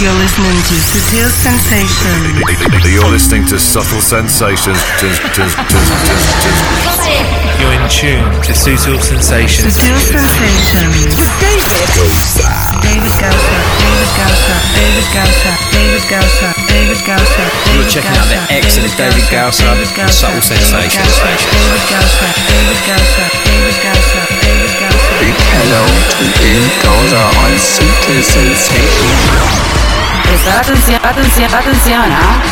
You're 0.00 0.16
listening 0.16 0.56
to 0.64 0.80
Subtle 0.80 1.28
Sensations. 1.28 2.40
You're 2.88 3.12
listening 3.12 3.44
to 3.44 3.58
Subtle 3.60 4.00
Sensations. 4.00 4.80
You're 7.60 7.76
in 7.76 7.84
tune 7.92 8.24
to 8.40 8.54
Subtle 8.56 8.96
Sensations. 8.96 9.76
Subtle 9.76 10.00
Sensations. 10.00 11.04
With 11.20 11.28
David 11.36 11.68
Gausa. 12.00 12.48
David 12.80 13.12
Gausa. 13.20 13.60
David 13.76 14.08
Gausa. 14.16 14.56
David 14.72 15.04
Gausa. 15.12 15.52
David 15.68 16.08
Gausa. 16.08 16.48
David 16.64 17.00
Gausa. 17.04 17.44
You're 17.76 17.84
checking 17.92 18.16
out 18.16 18.24
the 18.32 18.40
excellent 18.56 18.96
David 18.96 19.28
Gausa 19.28 19.68
and 19.68 20.08
Subtle 20.08 20.40
Sensations. 20.40 21.12
David 21.20 21.84
Gausa. 21.92 22.24
David 22.48 22.80
Gausa. 22.88 23.24
David 23.44 23.76
Gausa. 23.84 24.29
¿Ah? 32.12 32.42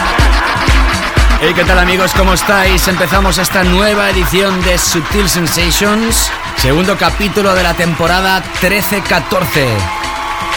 Hey, 1.41 1.53
¿qué 1.55 1.65
tal 1.65 1.79
amigos? 1.79 2.13
¿Cómo 2.15 2.35
estáis? 2.35 2.87
Empezamos 2.89 3.39
esta 3.39 3.65
nueva 3.65 4.11
edición 4.11 4.61
de 4.65 4.77
Subtil 4.77 5.29
Sensations, 5.29 6.31
segundo 6.57 6.99
capítulo 6.99 7.55
de 7.55 7.63
la 7.63 7.75
temporada 7.75 8.43
13-14. 8.61 9.67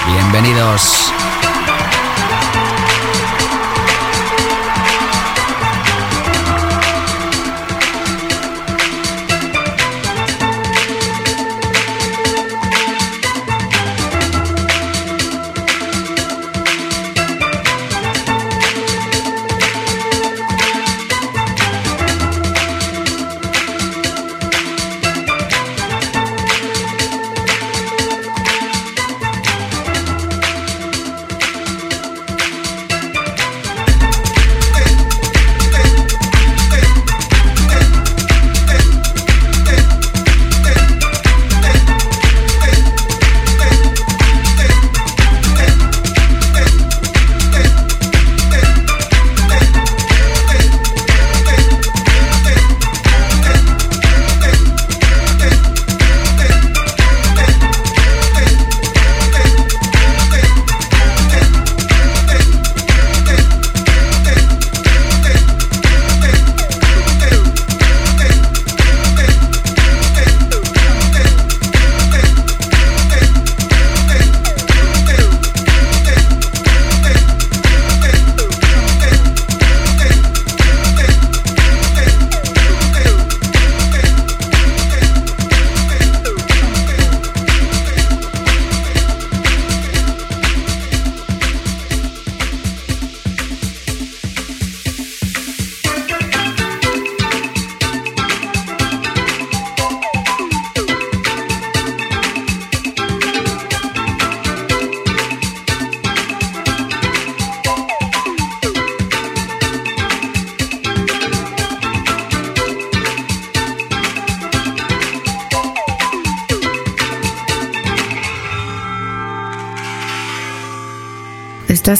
Bienvenidos. 0.08 1.14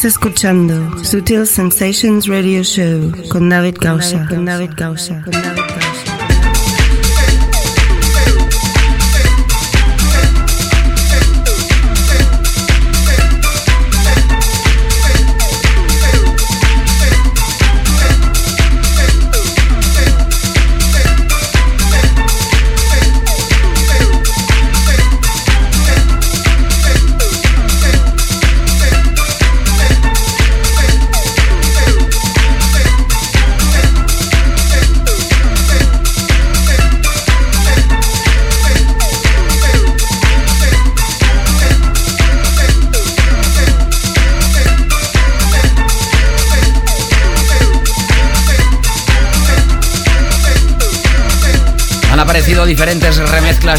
Estás 0.02 0.14
escuchando 0.14 1.04
Sutil 1.04 1.46
Sensations 1.46 2.26
Radio 2.26 2.64
Show 2.64 3.12
con 3.30 3.50
David 3.50 3.76
Gausa. 3.80 4.26
Con 4.28 4.46
David 4.46 4.72
Gausa. 4.76 5.22
Con 5.22 5.32
David 5.32 5.62
Gausa. 5.62 6.01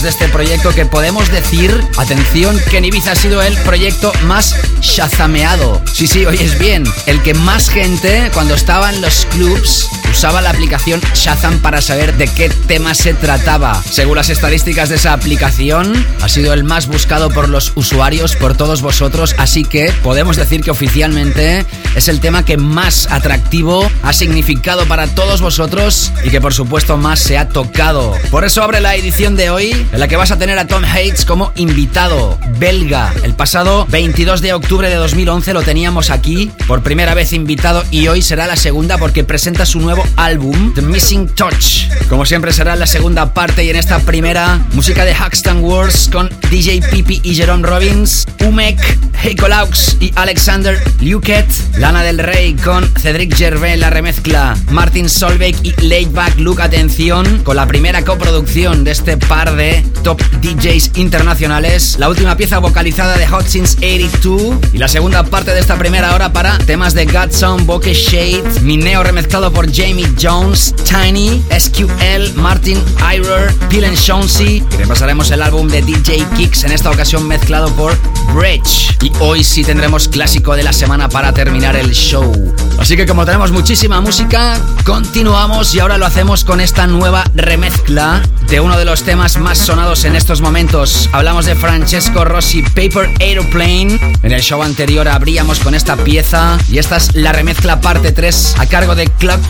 De 0.00 0.08
este 0.08 0.26
proyecto 0.28 0.74
que 0.74 0.86
podemos 0.86 1.30
decir, 1.30 1.84
atención, 1.98 2.58
que 2.70 2.78
en 2.78 2.86
Ibiza 2.86 3.12
ha 3.12 3.14
sido 3.14 3.42
el 3.42 3.54
proyecto 3.58 4.10
más 4.24 4.56
shazameado. 4.80 5.82
Sí, 5.92 6.06
sí, 6.06 6.24
oyes 6.24 6.58
bien, 6.58 6.84
el 7.04 7.20
que 7.20 7.34
más 7.34 7.68
gente 7.68 8.30
cuando 8.32 8.54
estaba 8.54 8.88
en 8.88 9.02
los 9.02 9.26
clubs 9.26 9.90
usaba 10.22 10.40
la 10.40 10.50
aplicación 10.50 11.00
Shazam 11.14 11.58
para 11.58 11.80
saber 11.80 12.16
de 12.16 12.28
qué 12.28 12.48
tema 12.48 12.94
se 12.94 13.12
trataba. 13.12 13.82
Según 13.82 14.14
las 14.18 14.30
estadísticas 14.30 14.88
de 14.88 14.94
esa 14.94 15.14
aplicación, 15.14 15.92
ha 16.20 16.28
sido 16.28 16.52
el 16.52 16.62
más 16.62 16.86
buscado 16.86 17.28
por 17.28 17.48
los 17.48 17.72
usuarios, 17.74 18.36
por 18.36 18.56
todos 18.56 18.82
vosotros, 18.82 19.34
así 19.38 19.64
que 19.64 19.92
podemos 20.04 20.36
decir 20.36 20.60
que 20.60 20.70
oficialmente 20.70 21.66
es 21.96 22.06
el 22.06 22.20
tema 22.20 22.44
que 22.44 22.56
más 22.56 23.08
atractivo 23.10 23.90
ha 24.04 24.12
significado 24.12 24.86
para 24.86 25.08
todos 25.08 25.40
vosotros 25.40 26.12
y 26.22 26.30
que 26.30 26.40
por 26.40 26.54
supuesto 26.54 26.96
más 26.96 27.18
se 27.18 27.36
ha 27.36 27.48
tocado. 27.48 28.14
Por 28.30 28.44
eso 28.44 28.62
abre 28.62 28.80
la 28.80 28.94
edición 28.94 29.34
de 29.34 29.50
hoy 29.50 29.72
en 29.72 29.98
la 29.98 30.06
que 30.06 30.14
vas 30.14 30.30
a 30.30 30.38
tener 30.38 30.56
a 30.56 30.68
Tom 30.68 30.84
Hates 30.84 31.24
como 31.24 31.50
invitado 31.56 32.38
belga. 32.60 33.12
El 33.24 33.34
pasado 33.34 33.86
22 33.88 34.40
de 34.40 34.52
octubre 34.52 34.88
de 34.88 34.94
2011 34.94 35.52
lo 35.52 35.62
teníamos 35.62 36.10
aquí 36.10 36.52
por 36.68 36.84
primera 36.84 37.14
vez 37.14 37.32
invitado 37.32 37.82
y 37.90 38.06
hoy 38.06 38.22
será 38.22 38.46
la 38.46 38.54
segunda 38.54 38.98
porque 38.98 39.24
presenta 39.24 39.66
su 39.66 39.80
nuevo 39.80 40.04
álbum 40.16 40.74
The 40.74 40.82
Missing 40.82 41.28
Touch. 41.28 41.88
Como 42.08 42.26
siempre 42.26 42.52
será 42.52 42.76
la 42.76 42.86
segunda 42.86 43.34
parte 43.34 43.64
y 43.64 43.70
en 43.70 43.76
esta 43.76 43.98
primera 44.00 44.60
música 44.72 45.04
de 45.04 45.14
Haxton 45.14 45.64
Wars 45.64 46.08
con 46.12 46.30
DJ 46.50 46.82
Pipi 46.90 47.20
y 47.22 47.34
Jerome 47.34 47.66
Robbins, 47.66 48.26
Umek, 48.46 48.78
Heiko 49.22 49.48
Laux 49.48 49.96
y 50.00 50.12
Alexander 50.16 50.82
Luquet, 51.00 51.46
Lana 51.78 52.02
del 52.02 52.18
Rey 52.18 52.54
con 52.54 52.84
Cedric 52.96 53.34
Gervais 53.34 53.78
la 53.78 53.90
remezcla, 53.90 54.56
Martin 54.70 55.08
Solveig 55.08 55.56
y 55.62 55.72
Laidback 55.80 56.38
Luke 56.38 56.62
atención 56.62 57.42
con 57.44 57.56
la 57.56 57.66
primera 57.66 58.04
coproducción 58.04 58.84
de 58.84 58.90
este 58.90 59.16
par 59.16 59.56
de 59.56 59.84
top 60.02 60.20
DJs 60.40 60.92
internacionales, 60.96 61.96
la 61.98 62.08
última 62.08 62.36
pieza 62.36 62.58
vocalizada 62.58 63.16
de 63.16 63.26
Hot 63.26 63.46
Since 63.46 63.78
82 63.78 64.56
y 64.72 64.78
la 64.78 64.88
segunda 64.88 65.22
parte 65.24 65.52
de 65.52 65.60
esta 65.60 65.76
primera 65.76 66.14
hora 66.14 66.32
para 66.32 66.58
temas 66.58 66.94
de 66.94 67.06
Godson, 67.06 67.66
Bokeh 67.66 67.94
Shade, 67.94 68.60
Mineo 68.62 69.02
remezclado 69.02 69.52
por 69.52 69.72
Jamie 69.72 70.01
Jones, 70.20 70.74
Tiny, 70.84 71.42
SQL, 71.50 72.34
Martin 72.34 72.82
Irer, 73.14 73.54
Pilen 73.68 73.94
Shonsey 73.94 74.64
y 74.70 74.76
repasaremos 74.76 75.30
el 75.30 75.42
álbum 75.42 75.68
de 75.68 75.82
DJ 75.82 76.26
Kicks 76.36 76.64
en 76.64 76.72
esta 76.72 76.90
ocasión 76.90 77.26
mezclado 77.26 77.70
por 77.74 77.96
Bridge. 78.34 78.96
Y 79.02 79.12
hoy 79.20 79.42
sí 79.42 79.64
tendremos 79.64 80.08
clásico 80.08 80.54
de 80.54 80.62
la 80.62 80.72
semana 80.72 81.08
para 81.08 81.32
terminar 81.32 81.76
el 81.76 81.90
show. 81.92 82.32
Así 82.78 82.96
que 82.96 83.06
como 83.06 83.24
tenemos 83.24 83.52
muchísima 83.52 84.00
música, 84.00 84.58
continuamos 84.84 85.74
y 85.74 85.80
ahora 85.80 85.98
lo 85.98 86.06
hacemos 86.06 86.44
con 86.44 86.60
esta 86.60 86.86
nueva 86.86 87.24
remezcla 87.34 88.22
de 88.48 88.60
uno 88.60 88.76
de 88.78 88.84
los 88.84 89.02
temas 89.02 89.38
más 89.38 89.58
sonados 89.58 90.04
en 90.04 90.16
estos 90.16 90.40
momentos. 90.40 91.08
Hablamos 91.12 91.46
de 91.46 91.54
Francesco 91.54 92.24
Rossi 92.24 92.62
Paper 92.62 93.10
Aeroplane. 93.20 93.98
En 94.22 94.32
el 94.32 94.42
show 94.42 94.62
anterior 94.62 95.08
abríamos 95.08 95.60
con 95.60 95.74
esta 95.74 95.96
pieza 95.96 96.58
y 96.68 96.78
esta 96.78 96.96
es 96.96 97.14
la 97.14 97.32
remezcla 97.32 97.80
parte 97.80 98.12
3 98.12 98.56
a 98.58 98.66
cargo 98.66 98.94
de 98.94 99.06
Club 99.08 99.40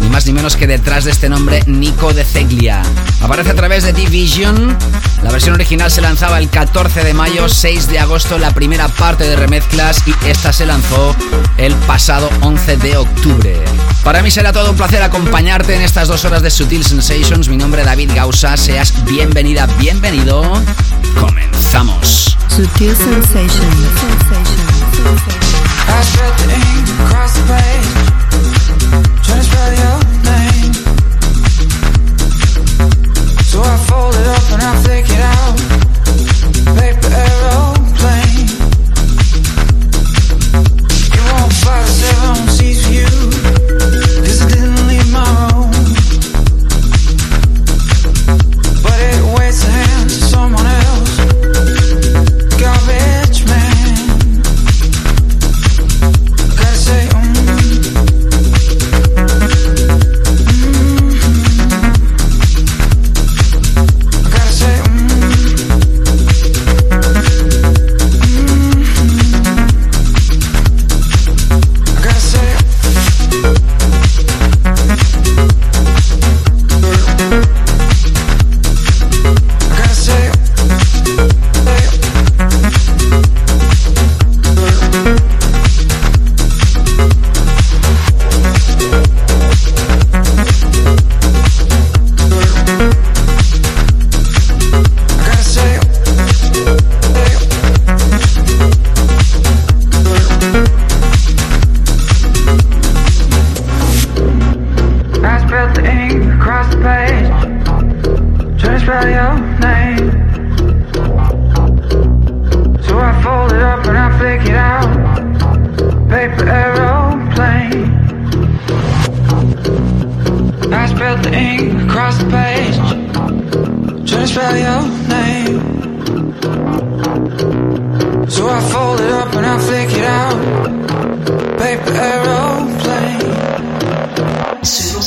Ni 0.00 0.08
más 0.08 0.24
ni 0.26 0.32
menos 0.32 0.56
que 0.56 0.66
detrás 0.66 1.04
de 1.04 1.10
este 1.10 1.28
nombre 1.28 1.62
Nico 1.66 2.14
de 2.14 2.24
Ceglia. 2.24 2.82
Aparece 3.20 3.50
a 3.50 3.54
través 3.54 3.84
de 3.84 3.92
Division. 3.92 4.76
La 5.22 5.30
versión 5.30 5.54
original 5.54 5.90
se 5.90 6.00
lanzaba 6.00 6.38
el 6.38 6.48
14 6.48 7.04
de 7.04 7.12
mayo, 7.12 7.48
6 7.48 7.88
de 7.88 7.98
agosto 7.98 8.38
la 8.38 8.52
primera 8.52 8.88
parte 8.88 9.24
de 9.24 9.36
remezclas 9.36 10.02
y 10.06 10.14
esta 10.26 10.52
se 10.52 10.64
lanzó 10.64 11.14
el 11.58 11.74
pasado 11.74 12.30
11 12.40 12.78
de 12.78 12.96
octubre. 12.96 13.62
Para 14.02 14.22
mí 14.22 14.30
será 14.30 14.52
todo 14.52 14.70
un 14.70 14.76
placer 14.76 15.02
acompañarte 15.02 15.76
en 15.76 15.82
estas 15.82 16.08
dos 16.08 16.24
horas 16.24 16.42
de 16.42 16.50
Sutil 16.50 16.84
Sensations. 16.84 17.48
Mi 17.48 17.56
nombre 17.56 17.82
es 17.82 17.86
David 17.86 18.12
Gausa. 18.14 18.56
Seas 18.56 19.04
bienvenida, 19.04 19.66
bienvenido. 19.78 20.42
Comenzamos. 21.20 22.38
Sutil 22.48 22.96
Sensations. 22.96 23.52
So 27.52 28.11
I 33.64 33.76
fold 33.88 34.14
it 34.14 34.26
up 34.26 34.50
and 34.52 34.62
I 34.62 34.82
take 34.82 35.06
it 35.10 35.20
out. 35.20 35.71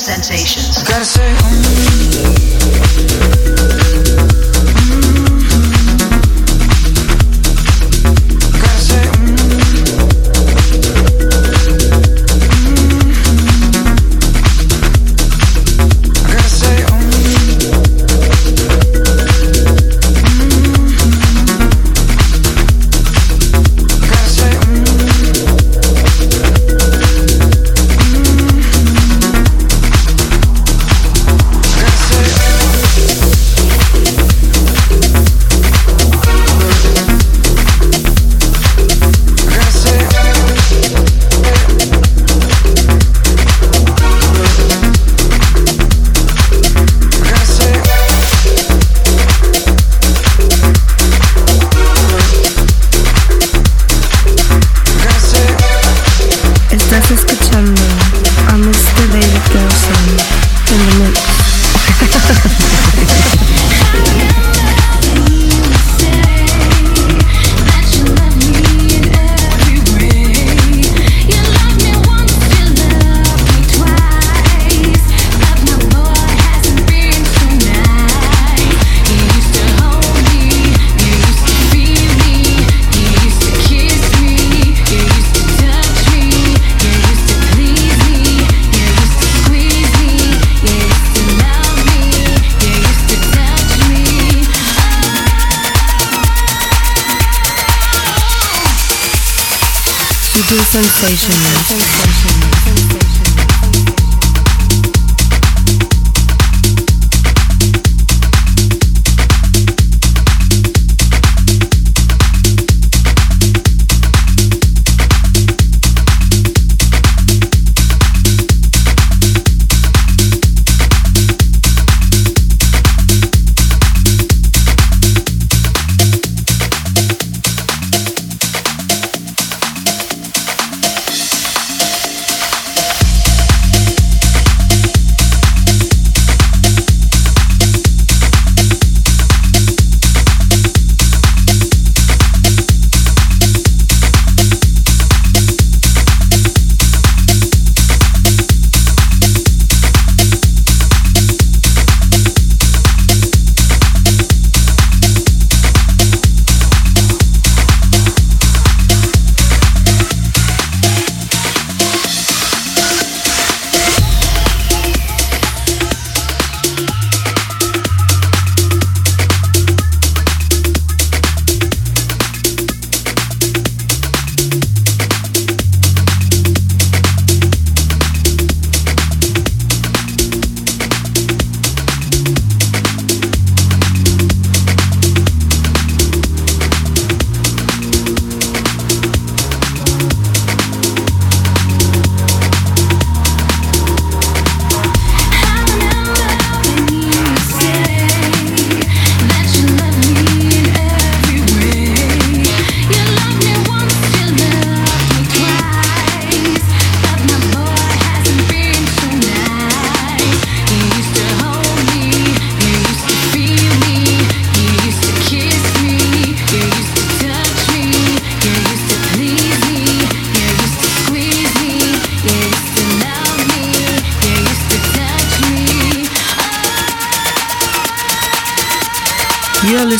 Sensations. 0.05 0.83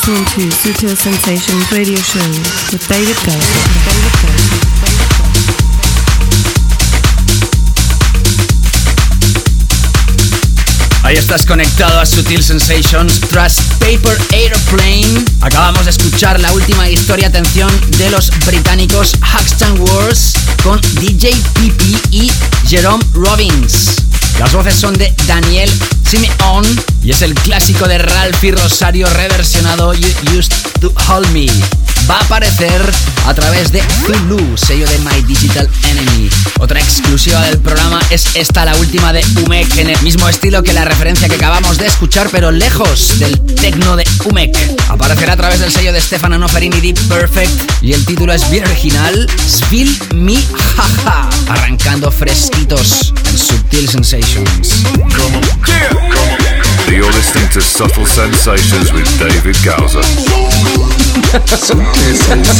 To 0.05 0.11
Sutil 0.51 0.95
Sensations 0.95 1.71
Radio 1.71 1.97
Show. 1.97 2.21
Ahí 11.01 11.15
estás 11.15 11.43
conectado 11.47 11.99
a 11.99 12.05
Sutil 12.05 12.43
Sensations 12.43 13.19
tras 13.21 13.55
Paper 13.79 14.15
Airplane. 14.31 15.25
Acabamos 15.41 15.85
de 15.85 15.89
escuchar 15.89 16.39
la 16.39 16.51
última 16.51 16.87
historia, 16.87 17.29
atención, 17.29 17.71
de 17.97 18.11
los 18.11 18.29
británicos 18.45 19.15
Haxton 19.21 19.79
Wars 19.89 20.33
con 20.61 20.79
DJ 21.01 21.31
PP 21.55 21.83
y 22.11 22.31
Jerome 22.67 23.03
Robbins. 23.15 24.03
Las 24.37 24.53
voces 24.53 24.75
son 24.75 24.93
de 24.93 25.11
Daniel 25.25 25.71
Simeon 26.15 26.63
y 27.03 27.11
es 27.11 27.21
el 27.23 27.33
clásico 27.33 27.89
de 27.89 27.97
Ralphie 27.97 28.53
Rosario 28.53 29.09
reversionado 29.09 29.93
You 29.93 30.07
Used 30.37 30.53
to 30.79 30.93
Hold 31.09 31.29
Me 31.31 31.47
va 32.09 32.17
a 32.17 32.23
aparecer 32.23 32.81
a 33.25 33.33
través 33.33 33.71
de 33.71 33.81
Hulu, 34.07 34.57
sello 34.57 34.87
de 34.87 34.97
My 34.99 35.23
Digital 35.23 35.69
Enemy. 35.83 36.29
Otra 36.59 36.79
exclusiva 36.79 37.41
del 37.41 37.59
programa 37.59 37.99
es 38.09 38.27
esta, 38.35 38.65
la 38.65 38.75
última 38.75 39.13
de 39.13 39.25
Umek, 39.43 39.77
en 39.77 39.89
el 39.89 40.01
mismo 40.01 40.27
estilo 40.29 40.61
que 40.63 40.73
la 40.73 40.85
referencia 40.85 41.27
que 41.27 41.35
acabamos 41.35 41.77
de 41.77 41.87
escuchar, 41.87 42.29
pero 42.31 42.51
lejos 42.51 43.17
del 43.19 43.39
tecno 43.55 43.95
de 43.95 44.03
Umek. 44.25 44.55
Aparecerá 44.89 45.33
a 45.33 45.37
través 45.37 45.59
del 45.59 45.71
sello 45.71 45.93
de 45.93 46.01
Stefano 46.01 46.37
Noferini 46.37 46.79
Deep 46.79 46.99
Perfect 47.07 47.83
y 47.83 47.93
el 47.93 48.05
título 48.05 48.33
es 48.33 48.49
bien 48.49 48.65
original, 48.65 49.27
Spill 49.47 49.97
Me 50.13 50.35
Jaja, 50.75 51.29
arrancando 51.49 52.11
fresquitos 52.11 53.13
en 53.29 53.37
Subtil 53.37 53.89
Sensations. 53.89 54.83
You're 56.87 57.11
listening 57.11 57.49
to 57.49 57.61
Subtle 57.61 58.05
Sensations 58.05 58.93
with 58.93 59.07
David 59.17 59.55
Gowser. 59.65 60.03
Subtle 61.45 61.93
Sensations. 62.13 62.55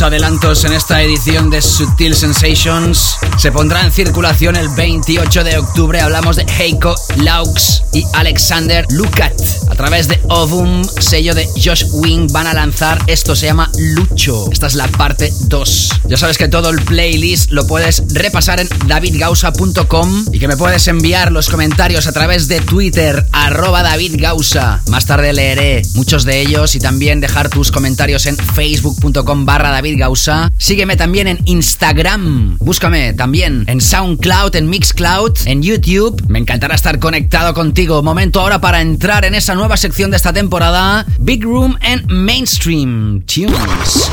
Adelantos 0.00 0.64
en 0.64 0.72
esta 0.72 1.02
edición 1.02 1.50
de 1.50 1.60
Sutil 1.60 2.14
Sensations 2.14 3.18
se 3.36 3.52
pondrá 3.52 3.82
en 3.82 3.92
circulación 3.92 4.56
el 4.56 4.70
28 4.70 5.44
de 5.44 5.58
octubre. 5.58 6.00
Hablamos 6.00 6.36
de 6.36 6.46
Heiko 6.58 6.94
Laux 7.16 7.82
y 7.92 8.02
Alexander 8.14 8.86
Lukat. 8.90 9.34
A 9.82 9.86
través 9.86 10.06
de 10.06 10.20
Ovum, 10.28 10.84
sello 10.84 11.34
de 11.34 11.44
Josh 11.56 11.86
Wing, 11.90 12.28
van 12.30 12.46
a 12.46 12.54
lanzar 12.54 13.02
esto, 13.08 13.34
se 13.34 13.46
llama 13.46 13.68
Lucho. 13.76 14.48
Esta 14.52 14.68
es 14.68 14.76
la 14.76 14.86
parte 14.86 15.32
2. 15.48 15.88
Ya 16.06 16.16
sabes 16.16 16.38
que 16.38 16.46
todo 16.46 16.70
el 16.70 16.80
playlist 16.82 17.50
lo 17.50 17.66
puedes 17.66 18.04
repasar 18.14 18.60
en 18.60 18.68
davidgausa.com 18.86 20.26
y 20.32 20.38
que 20.38 20.46
me 20.46 20.56
puedes 20.56 20.86
enviar 20.86 21.32
los 21.32 21.50
comentarios 21.50 22.06
a 22.06 22.12
través 22.12 22.46
de 22.46 22.60
Twitter, 22.60 23.26
arroba 23.32 23.82
davidgausa. 23.82 24.80
Más 24.86 25.06
tarde 25.06 25.32
leeré 25.32 25.82
muchos 25.94 26.24
de 26.24 26.40
ellos 26.40 26.76
y 26.76 26.78
también 26.78 27.20
dejar 27.20 27.48
tus 27.48 27.72
comentarios 27.72 28.26
en 28.26 28.36
facebook.com 28.36 29.44
barra 29.46 29.70
davidgausa. 29.70 30.52
Sígueme 30.58 30.94
también 30.94 31.26
en 31.26 31.40
Instagram. 31.44 32.56
Búscame 32.60 33.14
también 33.14 33.64
en 33.66 33.80
SoundCloud, 33.80 34.54
en 34.54 34.70
Mixcloud, 34.70 35.32
en 35.46 35.60
YouTube. 35.60 36.22
Me 36.28 36.38
encantará 36.38 36.76
estar 36.76 37.00
conectado 37.00 37.52
contigo. 37.52 38.00
Momento 38.04 38.40
ahora 38.40 38.60
para 38.60 38.80
entrar 38.80 39.24
en 39.24 39.34
esa 39.34 39.56
nueva 39.56 39.71
nueva 39.72 39.80
sección 39.80 40.10
de 40.10 40.18
esta 40.18 40.34
temporada, 40.34 41.06
Big 41.18 41.42
Room 41.42 41.78
and 41.80 42.04
Mainstream 42.10 43.22
Tunes. 43.22 44.10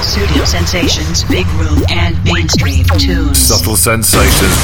Studio 0.00 0.46
Sensations, 0.46 1.26
Big 1.28 1.44
Room 1.58 1.82
and 1.88 2.16
Mainstream 2.22 2.84
Tunes. 2.86 3.36
Subtle 3.36 3.76
Sensations. 3.76 4.54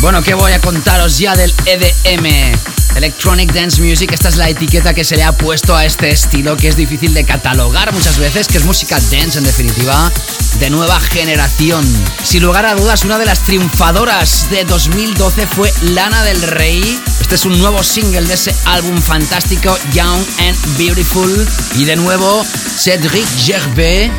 Bueno, 0.00 0.22
¿qué 0.22 0.32
voy 0.32 0.52
a 0.52 0.60
contaros 0.60 1.18
ya 1.18 1.36
del 1.36 1.52
EDM? 1.66 2.81
Electronic 2.96 3.52
Dance 3.52 3.80
Music, 3.80 4.12
esta 4.12 4.28
es 4.28 4.36
la 4.36 4.48
etiqueta 4.48 4.94
que 4.94 5.04
se 5.04 5.16
le 5.16 5.24
ha 5.24 5.32
puesto 5.32 5.74
a 5.76 5.84
este 5.84 6.10
estilo 6.10 6.56
que 6.56 6.68
es 6.68 6.76
difícil 6.76 7.14
de 7.14 7.24
catalogar 7.24 7.92
muchas 7.92 8.18
veces, 8.18 8.46
que 8.46 8.58
es 8.58 8.64
música 8.64 8.98
dance 9.10 9.38
en 9.38 9.44
definitiva, 9.44 10.10
de 10.58 10.70
nueva 10.70 11.00
generación. 11.00 11.84
Sin 12.22 12.42
lugar 12.42 12.66
a 12.66 12.74
dudas, 12.74 13.04
una 13.04 13.18
de 13.18 13.26
las 13.26 13.42
triunfadoras 13.42 14.50
de 14.50 14.64
2012 14.64 15.46
fue 15.46 15.72
Lana 15.82 16.22
del 16.24 16.42
Rey. 16.42 17.00
Este 17.20 17.34
es 17.34 17.44
un 17.44 17.58
nuevo 17.58 17.82
single 17.82 18.22
de 18.22 18.34
ese 18.34 18.54
álbum 18.66 19.00
fantástico 19.00 19.76
Young 19.92 20.24
and 20.38 20.78
Beautiful. 20.78 21.48
Y 21.76 21.84
de 21.84 21.96
nuevo, 21.96 22.44
Cedric 22.78 23.26
Gervais, 23.38 24.10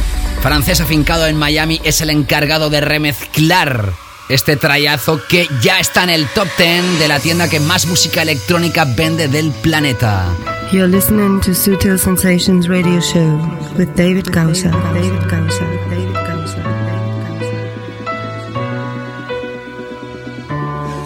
francés 0.42 0.82
afincado 0.82 1.28
en 1.28 1.38
Miami, 1.38 1.80
es 1.84 2.02
el 2.02 2.10
encargado 2.10 2.70
de 2.70 2.82
remezclar 2.82 3.94
este 4.30 4.56
trayazo 4.56 5.20
que 5.28 5.48
ya 5.62 5.80
está 5.80 6.04
en 6.04 6.10
el 6.10 6.28
top 6.30 6.48
10 6.58 7.00
de 7.00 7.08
la 7.08 7.20
tienda 7.20 7.50
que 7.50 7.60
más 7.60 7.86
música 7.86 8.22
electrónica 8.22 8.86
vende 8.86 9.28
del 9.28 9.52
planeta. 9.52 10.26
You're 10.72 10.88
listening 10.88 11.40
to 11.42 11.52
Sutil 11.54 12.00
Sensations 12.00 12.68
Radio 12.68 13.00
Show 13.00 13.38
with 13.78 13.96
David 13.96 14.32
Gausa. 14.32 14.72
David 14.94 15.30
Gausa. 15.30 15.66
David 15.90 16.14
Gausa. 16.14 16.64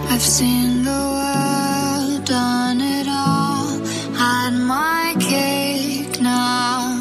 I've 0.09 0.21
seen 0.21 0.83
the 0.83 0.91
world, 0.91 2.25
done 2.25 2.79
it 2.81 3.07
all, 3.09 3.67
had 4.15 4.51
my 4.51 5.15
cake 5.19 6.21
now. 6.21 6.97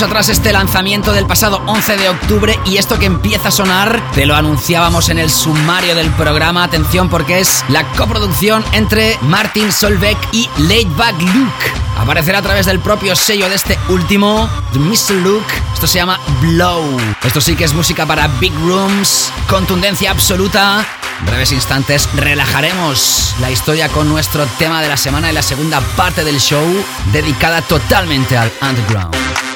Dejamos 0.00 0.16
atrás 0.16 0.28
este 0.30 0.52
lanzamiento 0.54 1.12
del 1.12 1.26
pasado 1.26 1.60
11 1.66 1.98
de 1.98 2.08
octubre 2.08 2.58
y 2.64 2.78
esto 2.78 2.98
que 2.98 3.04
empieza 3.04 3.48
a 3.48 3.50
sonar 3.50 4.00
te 4.14 4.24
lo 4.24 4.34
anunciábamos 4.34 5.10
en 5.10 5.18
el 5.18 5.28
sumario 5.28 5.94
del 5.94 6.08
programa. 6.12 6.64
Atención 6.64 7.10
porque 7.10 7.40
es 7.40 7.62
la 7.68 7.84
coproducción 7.92 8.64
entre 8.72 9.18
Martin 9.20 9.70
Solveig 9.70 10.16
y 10.32 10.48
Laidback 10.56 11.20
Luke. 11.20 11.72
Aparecerá 11.98 12.38
a 12.38 12.42
través 12.42 12.64
del 12.64 12.80
propio 12.80 13.14
sello 13.14 13.50
de 13.50 13.56
este 13.56 13.78
último, 13.90 14.48
The 14.72 14.78
Mr. 14.78 15.16
Luke. 15.22 15.52
Esto 15.74 15.86
se 15.86 15.98
llama 15.98 16.18
Blow. 16.40 16.82
Esto 17.22 17.42
sí 17.42 17.54
que 17.54 17.64
es 17.64 17.74
música 17.74 18.06
para 18.06 18.26
Big 18.26 18.54
Rooms, 18.64 19.30
contundencia 19.48 20.12
absoluta. 20.12 20.86
En 21.18 21.26
breves 21.26 21.52
instantes 21.52 22.08
relajaremos 22.14 23.34
la 23.38 23.50
historia 23.50 23.90
con 23.90 24.08
nuestro 24.08 24.46
tema 24.58 24.80
de 24.80 24.88
la 24.88 24.96
semana 24.96 25.30
y 25.30 25.34
la 25.34 25.42
segunda 25.42 25.82
parte 25.94 26.24
del 26.24 26.40
show 26.40 26.64
dedicada 27.12 27.60
totalmente 27.60 28.38
al 28.38 28.50
underground. 28.62 29.49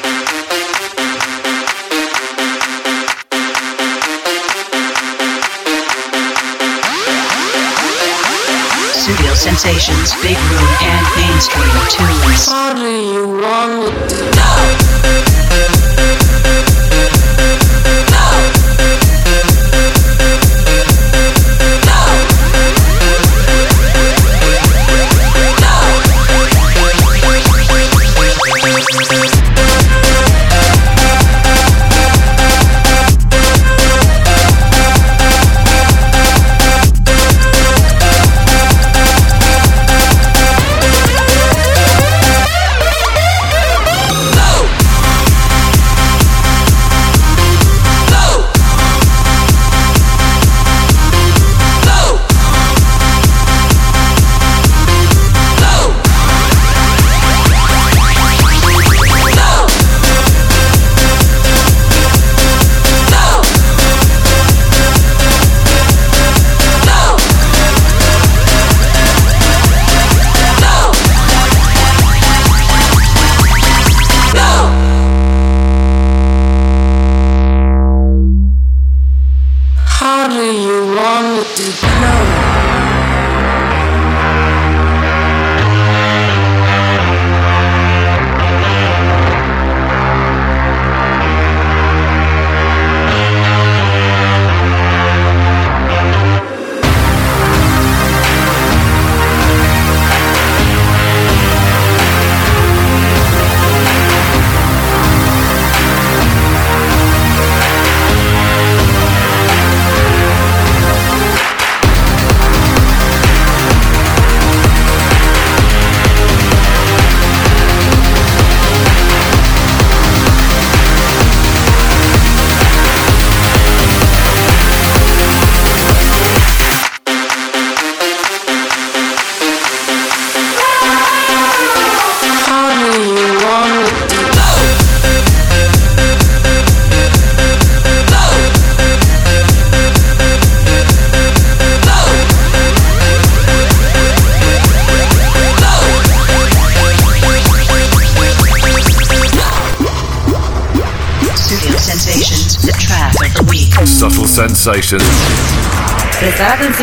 Studio 9.04 9.34
Sensations, 9.34 10.14
Big 10.22 10.38
Room 10.48 10.76
and 10.80 11.06
Mainstream 11.14 11.68
Tunes. 11.90 12.46
How 12.46 12.72
do 12.72 12.88
you 12.88 13.28
want 13.36 13.84
me 13.84 13.92
to 14.08 14.30
How 14.32 16.13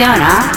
Atención, 0.01 0.27
¿ah? 0.27 0.51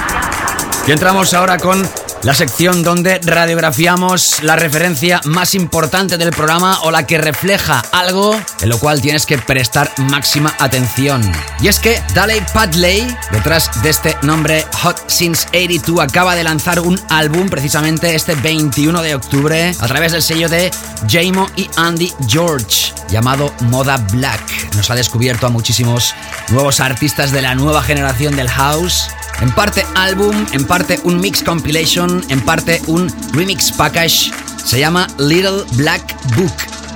Y 0.86 0.92
entramos 0.92 1.34
ahora 1.34 1.58
con 1.58 1.86
la 2.22 2.32
sección 2.32 2.82
donde 2.82 3.20
radiografiamos 3.22 4.42
la 4.42 4.56
referencia 4.56 5.20
más 5.24 5.54
importante 5.54 6.16
del 6.16 6.30
programa 6.30 6.80
o 6.84 6.90
la 6.90 7.06
que 7.06 7.18
refleja 7.18 7.82
algo 7.92 8.34
en 8.62 8.68
lo 8.70 8.78
cual 8.78 9.02
tienes 9.02 9.26
que 9.26 9.36
prestar 9.36 9.92
máxima 9.98 10.54
atención. 10.58 11.20
Y 11.60 11.68
es 11.68 11.78
que 11.78 12.02
Daley 12.14 12.42
Padley, 12.54 13.06
detrás 13.30 13.82
de 13.82 13.90
este 13.90 14.16
nombre 14.22 14.64
Hot 14.82 15.10
Since 15.10 15.48
82, 15.48 16.00
acaba 16.00 16.34
de 16.34 16.44
lanzar 16.44 16.80
un 16.80 16.98
álbum 17.10 17.50
precisamente 17.50 18.14
este 18.14 18.34
21 18.36 19.02
de 19.02 19.14
octubre 19.14 19.74
a 19.78 19.86
través 19.86 20.12
del 20.12 20.22
sello 20.22 20.48
de 20.48 20.70
Jamo 21.06 21.48
y 21.56 21.68
Andy 21.76 22.10
George 22.28 22.94
llamado 23.10 23.52
Moda 23.60 23.98
Black. 24.12 24.74
Nos 24.74 24.90
ha 24.90 24.94
descubierto 24.94 25.46
a 25.46 25.50
muchísimos 25.50 26.14
nuevos 26.48 26.80
artistas 26.80 27.30
de 27.32 27.42
la 27.42 27.54
nueva 27.54 27.82
generación 27.82 28.36
del 28.36 28.48
house 28.48 29.10
en 29.40 29.50
parte 29.52 29.84
álbum, 29.94 30.46
en 30.52 30.64
parte 30.64 30.98
un 31.04 31.20
mix 31.20 31.42
compilation, 31.42 32.24
en 32.28 32.40
parte 32.40 32.80
un 32.86 33.12
remix 33.32 33.72
package. 33.72 34.32
Se 34.64 34.78
llama 34.78 35.06
Little 35.18 35.64
Black 35.72 36.16
Book. 36.36 36.52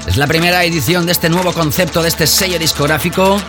Es 0.06 0.16
la 0.16 0.26
primera 0.26 0.64
edición 0.64 1.06
de 1.06 1.12
este 1.12 1.28
nuevo 1.28 1.52
concepto, 1.52 2.02
de 2.02 2.08
este 2.08 2.26
sello 2.26 2.58
discográfico. 2.58 3.40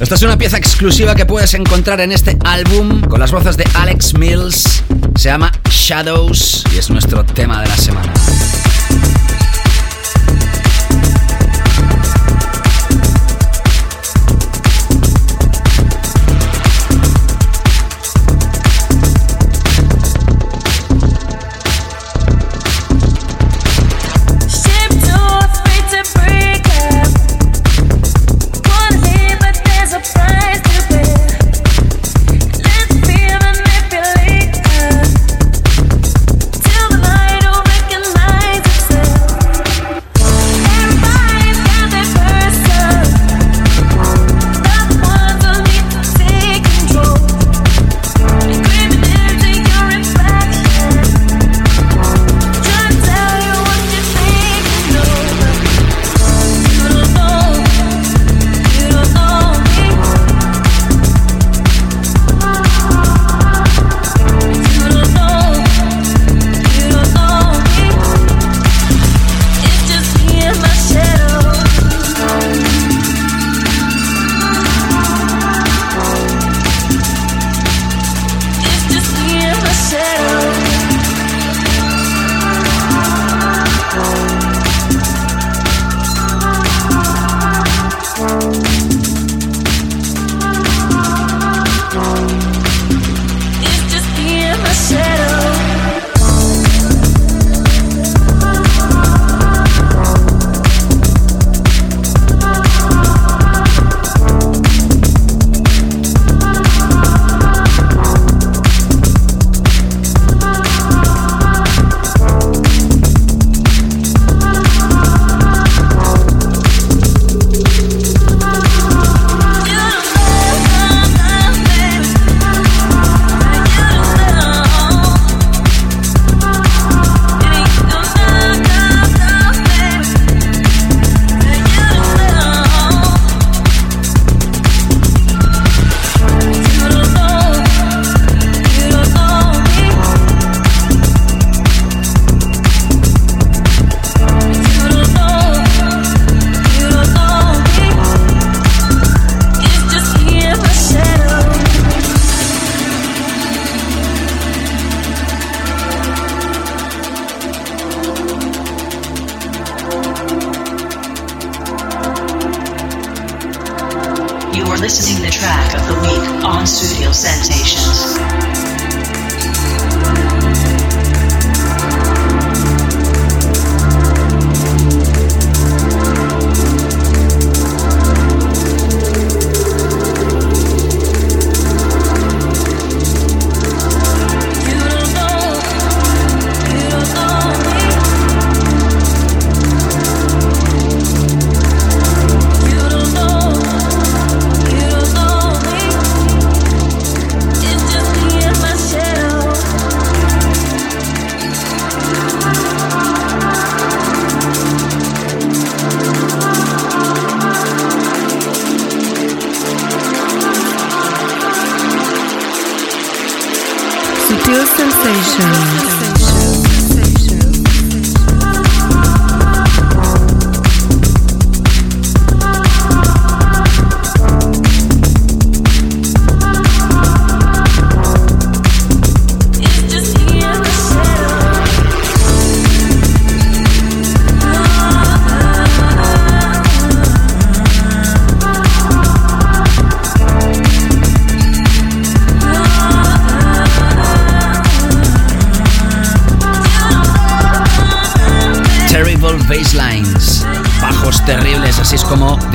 Esta 0.00 0.14
es 0.14 0.22
una 0.22 0.38
pieza 0.38 0.56
exclusiva 0.56 1.14
que 1.16 1.26
puedes 1.26 1.52
encontrar 1.54 2.00
en 2.00 2.12
este 2.12 2.38
álbum 2.44 3.02
con 3.02 3.18
las 3.18 3.32
voces 3.32 3.56
de 3.56 3.64
Alex 3.74 4.14
Mills. 4.14 4.84
Se 5.16 5.30
llama 5.30 5.50
Shadows 5.68 6.64
y 6.72 6.78
es 6.78 6.90
nuestro 6.90 7.24
tema 7.24 7.60
de 7.60 7.68
la 7.68 7.76
semana. 7.76 8.12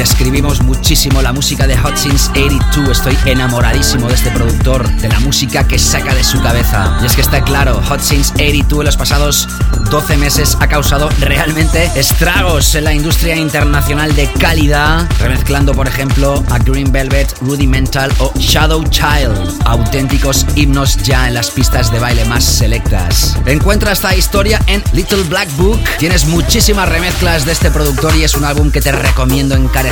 Describimos 0.02 0.64
muchísimo 0.64 1.22
la 1.22 1.32
música 1.32 1.68
de 1.68 1.78
Hot 1.78 1.96
Since 1.96 2.32
82. 2.32 2.98
Estoy 2.98 3.16
enamoradísimo 3.26 4.08
de 4.08 4.16
este 4.16 4.32
productor, 4.32 4.90
de 4.96 5.08
la 5.08 5.20
música 5.20 5.68
que 5.68 5.78
saca 5.78 6.16
de 6.16 6.24
su 6.24 6.42
cabeza. 6.42 6.98
Y 7.04 7.06
es 7.06 7.14
que 7.14 7.22
está 7.22 7.44
claro, 7.44 7.80
Hot 7.88 8.02
Since 8.02 8.34
82 8.34 8.80
en 8.80 8.86
los 8.88 8.98
pasados 8.98 9.48
12 9.92 10.18
meses 10.18 10.58
ha 10.60 10.68
causado 10.68 11.08
realmente 11.20 11.92
estragos 11.94 12.74
en 12.74 12.86
la 12.86 12.94
industria 12.94 13.36
internacional 13.36 14.16
de 14.16 14.28
calidad, 14.40 15.08
remezclando 15.20 15.74
por 15.74 15.88
ejemplo 15.88 16.44
a 16.50 16.58
Green 16.58 16.92
Velvet, 16.92 17.38
Rudimental 17.42 18.12
o 18.18 18.34
Shadow 18.40 18.84
Child, 18.86 19.62
auténticos 19.66 20.48
himnos 20.56 20.98
ya 21.04 21.28
en 21.28 21.36
las 21.36 21.52
pistas 21.52 21.92
de 21.92 22.00
baile 22.00 22.26
más 22.26 22.44
selectas. 22.44 23.38
Encuentra 23.46 23.92
esta 23.92 24.16
historia 24.16 24.60
en 24.66 24.82
Little 24.94 25.24
Black 25.24 25.50
Book. 25.58 25.80
Tienes 26.00 26.26
muchísimas 26.26 26.90
remezclas 26.90 27.46
de 27.46 27.52
este 27.52 27.70
productor 27.70 28.16
y 28.16 28.24
es 28.24 28.34
un 28.34 28.46
álbum 28.46 28.72
que 28.72 28.82
te 28.82 28.92
recomiendo 28.92 29.54
encarecidamente 29.54 29.91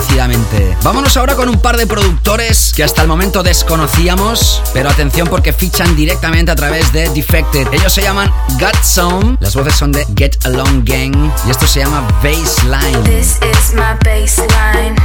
Vámonos 0.83 1.17
ahora 1.17 1.35
con 1.35 1.49
un 1.49 1.59
par 1.61 1.77
de 1.77 1.85
productores 1.87 2.73
que 2.75 2.83
hasta 2.83 3.01
el 3.01 3.07
momento 3.07 3.43
desconocíamos, 3.43 4.61
pero 4.73 4.89
atención 4.89 5.27
porque 5.27 5.53
fichan 5.53 5.95
directamente 5.95 6.51
a 6.51 6.55
través 6.55 6.91
de 6.91 7.09
Defected. 7.09 7.67
Ellos 7.73 7.93
se 7.93 8.01
llaman 8.01 8.31
Gut 8.59 8.83
Zone, 8.83 9.37
las 9.39 9.55
voces 9.55 9.75
son 9.75 9.91
de 9.91 10.05
Get 10.15 10.45
Along 10.45 10.83
Gang 10.83 11.31
y 11.45 11.51
esto 11.51 11.67
se 11.67 11.81
llama 11.81 12.01
Baseline. 12.23 13.03
This 13.03 13.39
is 13.41 13.73
my 13.73 13.97
baseline, 14.03 14.95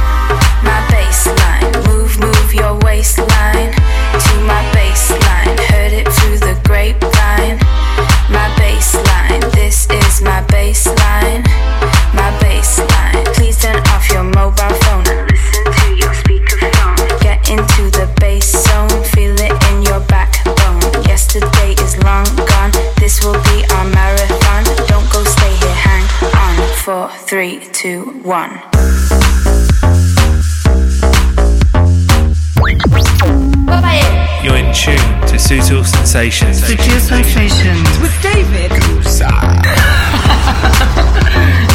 my 0.63 0.81
baseline. 0.89 1.87
Move, 1.87 2.17
move 2.19 2.53
your 2.53 2.77
waistline 2.83 3.71
to 3.71 4.41
my 4.45 4.63
baseline. 4.73 5.57
Heard 5.69 5.93
it 5.93 6.07
through 6.09 6.39
the 6.39 6.55
grapevine. 6.63 7.59
My 8.29 8.49
baseline, 8.57 9.51
this 9.51 9.87
is 9.91 10.21
my 10.21 10.41
baseline, 10.47 11.44
three, 27.35 27.59
two, 27.73 28.01
one. 28.23 28.49
You're 34.41 34.55
in 34.55 34.73
tune 34.73 34.95
to 35.27 35.35
Sutil 35.35 35.85
Sensations. 35.85 36.61
Sutil 36.61 36.97
Sensations 36.97 37.99
with 37.99 38.13
David 38.21 38.71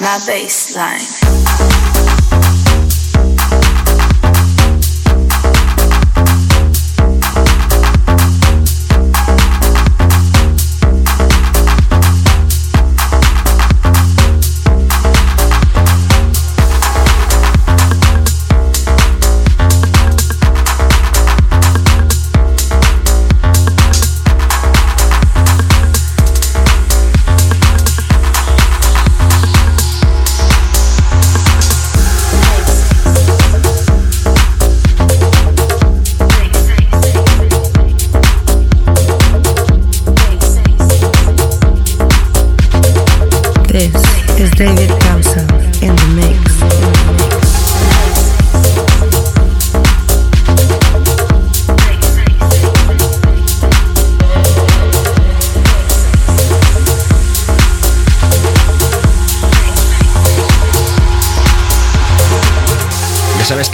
my 0.00 0.18
baseline. 0.26 1.27
David 43.78 44.90
Causa 45.02 45.42
in 45.82 45.94
the 45.94 46.12
mix. 46.16 46.37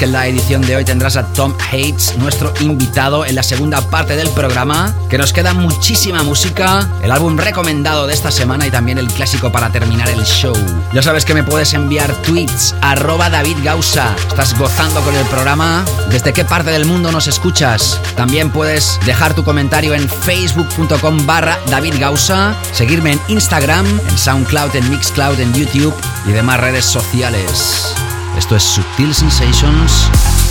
En 0.04 0.12
la 0.12 0.26
edición 0.26 0.60
de 0.60 0.76
hoy 0.76 0.84
tendrás 0.84 1.16
a 1.16 1.26
Tom 1.32 1.54
Hates, 1.58 2.16
nuestro 2.18 2.52
invitado 2.60 3.24
en 3.24 3.34
la 3.34 3.42
segunda 3.42 3.80
parte 3.80 4.16
del 4.16 4.28
programa, 4.28 4.94
que 5.08 5.16
nos 5.16 5.32
queda 5.32 5.54
muchísima 5.54 6.22
música, 6.22 6.86
el 7.02 7.10
álbum 7.10 7.38
recomendado 7.38 8.06
de 8.06 8.12
esta 8.12 8.30
semana 8.30 8.66
y 8.66 8.70
también 8.70 8.98
el 8.98 9.08
clásico 9.08 9.50
para 9.50 9.70
terminar 9.70 10.10
el 10.10 10.22
show. 10.24 10.54
Ya 10.92 11.02
sabes 11.02 11.24
que 11.24 11.32
me 11.32 11.42
puedes 11.42 11.72
enviar 11.72 12.12
tweets, 12.22 12.74
arroba 12.82 13.30
David 13.30 13.56
Gausa. 13.64 14.14
¿Estás 14.28 14.58
gozando 14.58 15.00
con 15.00 15.14
el 15.14 15.24
programa? 15.26 15.84
¿Desde 16.10 16.34
qué 16.34 16.44
parte 16.44 16.70
del 16.70 16.84
mundo 16.84 17.10
nos 17.10 17.26
escuchas? 17.26 17.98
También 18.14 18.50
puedes 18.50 19.00
dejar 19.06 19.32
tu 19.34 19.42
comentario 19.42 19.94
en 19.94 20.06
facebook.com 20.06 21.26
barra 21.26 21.58
David 21.70 21.94
Gausa, 21.98 22.54
seguirme 22.72 23.12
en 23.12 23.20
Instagram, 23.28 23.86
en 23.86 24.18
SoundCloud, 24.18 24.76
en 24.76 24.90
Mixcloud, 24.90 25.40
en 25.40 25.54
YouTube 25.54 25.94
y 26.26 26.32
demás 26.32 26.60
redes 26.60 26.84
sociales. 26.84 27.94
Esto 28.36 28.56
es 28.56 28.62
Subtil 28.62 29.14
Sensations. 29.14 30.43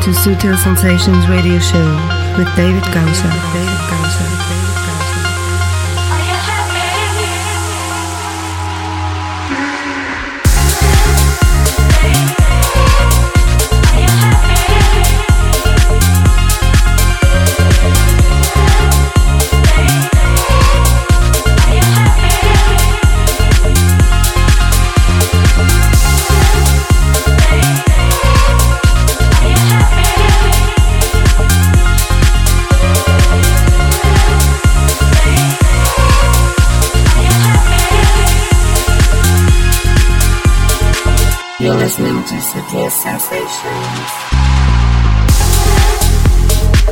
To 0.00 0.10
Sutil 0.10 0.56
Sensations 0.56 1.28
Radio 1.28 1.58
Show 1.58 1.88
with 2.36 2.48
David 2.56 2.84
Gausa. 2.92 3.57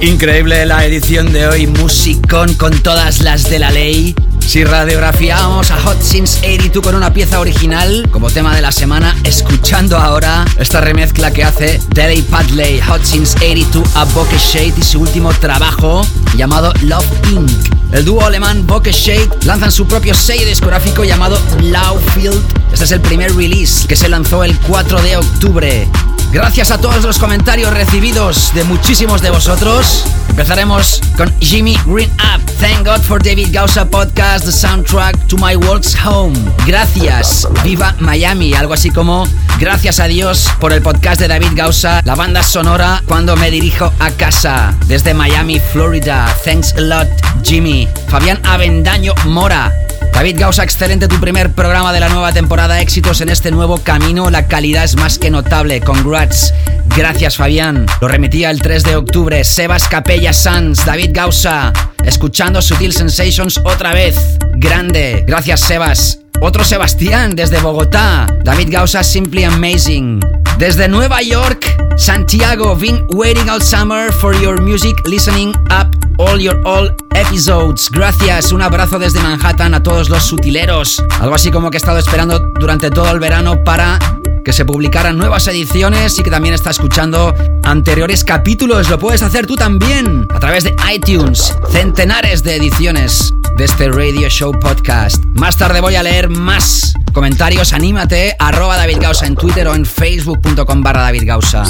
Increíble 0.07 0.65
la 0.67 0.85
edición 0.85 1.33
de 1.33 1.49
hoy, 1.49 1.67
musicón 1.67 2.55
con 2.55 2.71
todas 2.79 3.23
las 3.23 3.51
de 3.51 3.59
la 3.59 3.73
ley. 3.73 4.15
Si 4.39 4.63
radiografiamos 4.63 5.73
a 5.73 5.81
Hot 5.81 6.01
Since 6.01 6.39
82 6.47 6.81
con 6.81 6.95
una 6.95 7.13
pieza 7.13 7.41
original 7.41 8.09
como 8.13 8.31
tema 8.31 8.55
de 8.55 8.63
la 8.63 8.71
semana, 8.71 9.17
escuchando 9.25 9.97
ahora 9.97 10.45
esta 10.61 10.81
remezcla 10.81 11.33
que 11.33 11.43
hace 11.43 11.81
Delay 11.89 12.23
Padley, 12.23 12.81
Hot 12.83 13.03
Since 13.03 13.37
82 13.39 13.97
a 13.97 14.05
Bokeh 14.05 14.39
Shade 14.39 14.75
y 14.79 14.83
su 14.83 15.01
último 15.01 15.33
trabajo 15.33 16.07
llamado 16.37 16.73
Love 16.83 17.33
Inc. 17.33 17.51
El 17.91 18.05
dúo 18.05 18.25
alemán 18.25 18.65
Bokeh 18.65 18.93
Shade 18.93 19.31
lanzan 19.43 19.73
su 19.73 19.89
propio 19.89 20.15
sello 20.15 20.47
discográfico 20.47 21.03
llamado 21.03 21.37
Lowfield. 21.61 22.45
Este 22.73 22.85
es 22.85 22.93
el 22.93 23.01
primer 23.01 23.35
release 23.35 23.89
que 23.89 23.97
se 23.97 24.09
lanzó 24.09 24.45
el 24.45 24.57
4 24.61 25.03
de 25.03 25.17
octubre. 25.17 25.89
Gracias 26.37 26.70
a 26.70 26.76
todos 26.76 27.03
los 27.03 27.18
comentarios 27.18 27.72
recibidos 27.72 28.53
de 28.53 28.62
muchísimos 28.62 29.22
de 29.22 29.30
vosotros. 29.30 30.05
Empezaremos 30.28 31.01
con 31.16 31.32
Jimmy 31.41 31.78
Green 31.87 32.11
Up. 32.16 32.45
Thank 32.61 32.87
God 32.87 33.01
for 33.01 33.22
David 33.22 33.49
Gausa 33.53 33.89
Podcast, 33.89 34.45
the 34.45 34.53
soundtrack 34.53 35.28
to 35.28 35.39
my 35.39 35.57
walks 35.57 35.97
home. 35.97 36.34
Gracias. 36.66 37.49
Viva 37.64 37.97
Miami. 38.01 38.53
Algo 38.53 38.74
así 38.74 38.91
como 38.91 39.26
gracias 39.59 39.99
a 39.99 40.09
Dios 40.09 40.51
por 40.61 40.74
el 40.74 40.82
podcast 40.82 41.22
de 41.22 41.28
David 41.28 41.53
Gausa, 41.55 42.03
la 42.05 42.14
banda 42.14 42.43
sonora 42.43 43.03
cuando 43.07 43.34
me 43.37 43.51
dirijo 43.51 43.91
a 43.99 44.11
casa 44.11 44.74
desde 44.89 45.14
Miami, 45.14 45.59
Florida. 45.59 46.37
Thanks 46.45 46.74
a 46.74 46.82
lot, 46.82 47.09
Jimmy. 47.45 47.89
Fabián 48.09 48.39
Avendaño 48.45 49.14
Mora. 49.24 49.86
David 50.17 50.41
Gausa, 50.41 50.64
excelente 50.64 51.09
tu 51.09 51.21
primer 51.21 51.53
programa 51.53 51.93
de 51.93 52.01
la 52.01 52.09
nueva 52.09 52.33
temporada. 52.33 52.81
Éxitos 52.81 53.21
en 53.21 53.29
este 53.29 53.51
nuevo 53.51 53.77
camino. 53.77 54.31
La 54.31 54.49
calidad 54.49 54.83
es 54.83 54.97
más 54.97 55.19
que 55.19 55.31
notable. 55.31 55.83
Congrats. 55.83 56.55
Gracias, 56.97 57.37
Fabián. 57.37 57.85
Lo 58.01 58.09
remitía 58.09 58.51
el 58.51 58.62
3 58.62 58.83
de 58.85 58.97
octubre. 58.97 59.45
Sebas 59.45 59.89
Capella 59.89 60.33
Sanz, 60.33 60.87
David 60.87 61.11
Gausa. 61.12 61.71
Escuchando 62.03 62.62
Sutil 62.62 62.95
Sensations 62.95 63.59
otra 63.59 63.93
vez. 63.93 64.39
Grande. 64.55 65.23
Gracias, 65.27 65.61
Sebas. 65.61 66.26
Otro 66.41 66.64
Sebastián 66.64 67.34
desde 67.34 67.59
Bogotá. 67.61 68.26
David 68.45 68.68
Gausa, 68.70 69.03
Simply 69.03 69.45
Amazing. 69.45 70.20
Desde 70.59 70.89
Nueva 70.89 71.22
York, 71.22 71.66
Santiago, 71.97 72.76
been 72.76 73.07
waiting 73.11 73.49
all 73.49 73.61
summer 73.61 74.12
for 74.12 74.34
your 74.41 74.61
music, 74.61 74.97
listening 75.07 75.51
up 75.70 75.95
all 76.18 76.39
your 76.41 76.61
all 76.64 76.95
episodes. 77.14 77.91
Gracias, 77.91 78.53
un 78.53 78.62
abrazo 78.62 78.99
desde 78.99 79.20
Manhattan 79.20 79.74
a 79.74 79.82
todos 79.82 80.09
los 80.09 80.22
sutileros. 80.24 81.03
Algo 81.20 81.34
así 81.34 81.51
como 81.51 81.70
que 81.70 81.76
he 81.76 81.80
estado 81.80 81.99
esperando 81.99 82.39
durante 82.59 82.91
todo 82.91 83.11
el 83.11 83.20
verano 83.20 83.62
para 83.64 83.99
que 84.45 84.53
se 84.53 84.64
publicaran 84.64 85.18
nuevas 85.18 85.47
ediciones 85.49 86.18
y 86.18 86.22
que 86.22 86.30
también 86.30 86.55
está 86.55 86.70
escuchando 86.70 87.34
anteriores 87.64 88.24
capítulos. 88.24 88.89
Lo 88.89 88.99
puedes 88.99 89.22
hacer 89.22 89.47
tú 89.47 89.57
también 89.57 90.26
a 90.32 90.39
través 90.39 90.64
de 90.64 90.76
iTunes. 90.95 91.53
Centenares 91.70 92.43
de 92.43 92.57
ediciones 92.57 93.34
de 93.57 93.65
este 93.65 93.89
Radio 93.91 94.29
Show 94.29 94.53
Podcast. 94.59 95.25
Más 95.35 95.57
tarde 95.57 95.81
voy 95.81 95.95
a 95.95 96.03
leer 96.03 96.29
más 96.29 96.95
comentarios. 97.13 97.73
Anímate, 97.73 98.37
arroba 98.39 98.77
David 98.77 98.99
Gausa 99.01 99.27
en 99.27 99.37
Twitter 99.37 99.67
o 99.69 99.75
en 99.75 99.87
facebook.com 99.87 100.83
barra 100.83 101.03
David 101.03 101.23
Gausa. 101.27 101.65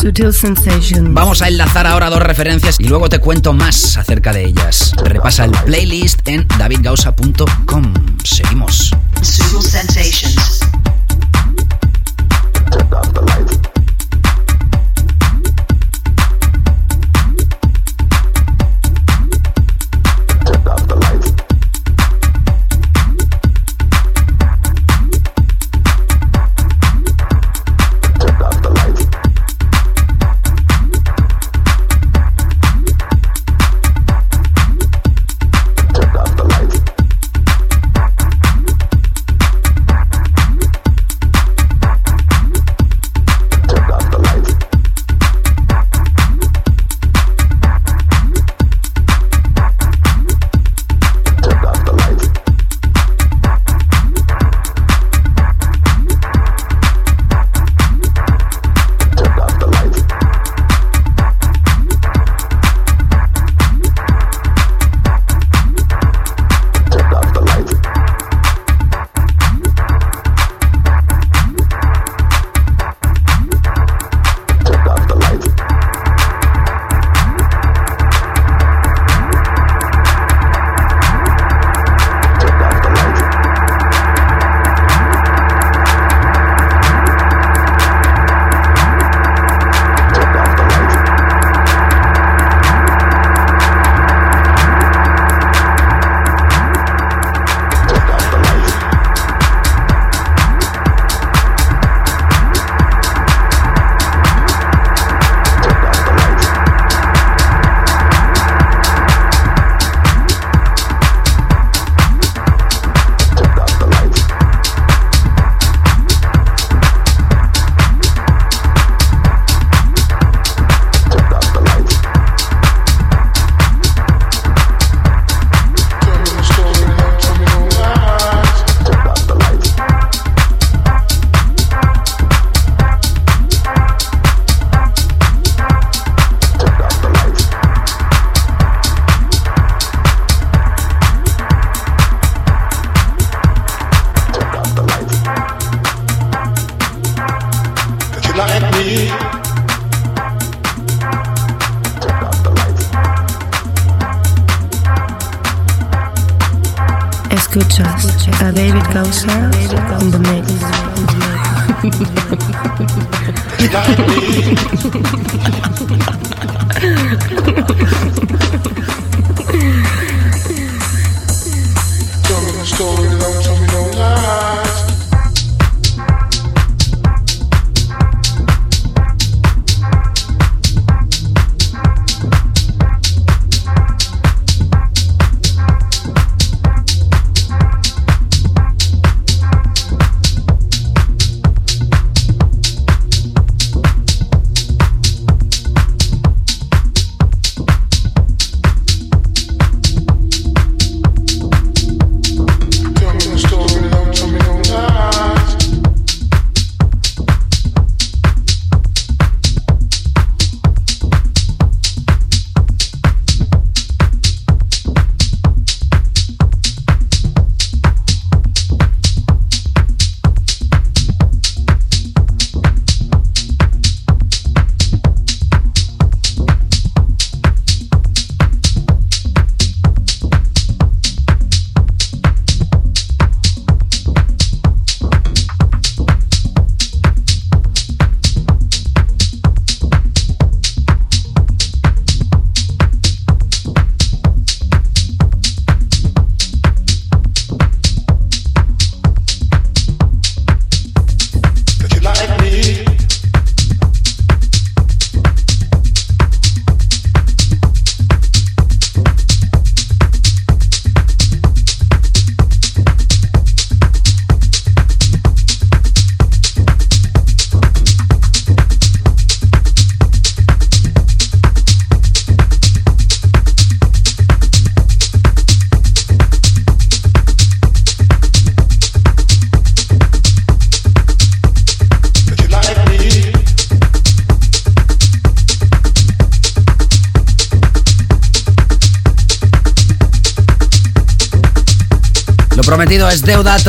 Vamos 1.15 1.43
a 1.43 1.49
enlazar 1.49 1.87
ahora 1.87 2.11
dos 2.11 2.21
referencias 2.21 2.77
y 2.81 2.85
luego 2.85 3.09
te 3.09 3.21
cuento 3.21 3.53
más 3.53 3.97
acerca 3.97 4.33
de 4.33 4.47
ellas. 4.47 4.93
Repasa 5.05 5.45
el 5.45 5.53
playlist 5.53 6.27
en 6.27 6.47
davidgausa.com. 6.59 7.95
Seguimos. 8.25 8.91
Sensations. 9.23 10.56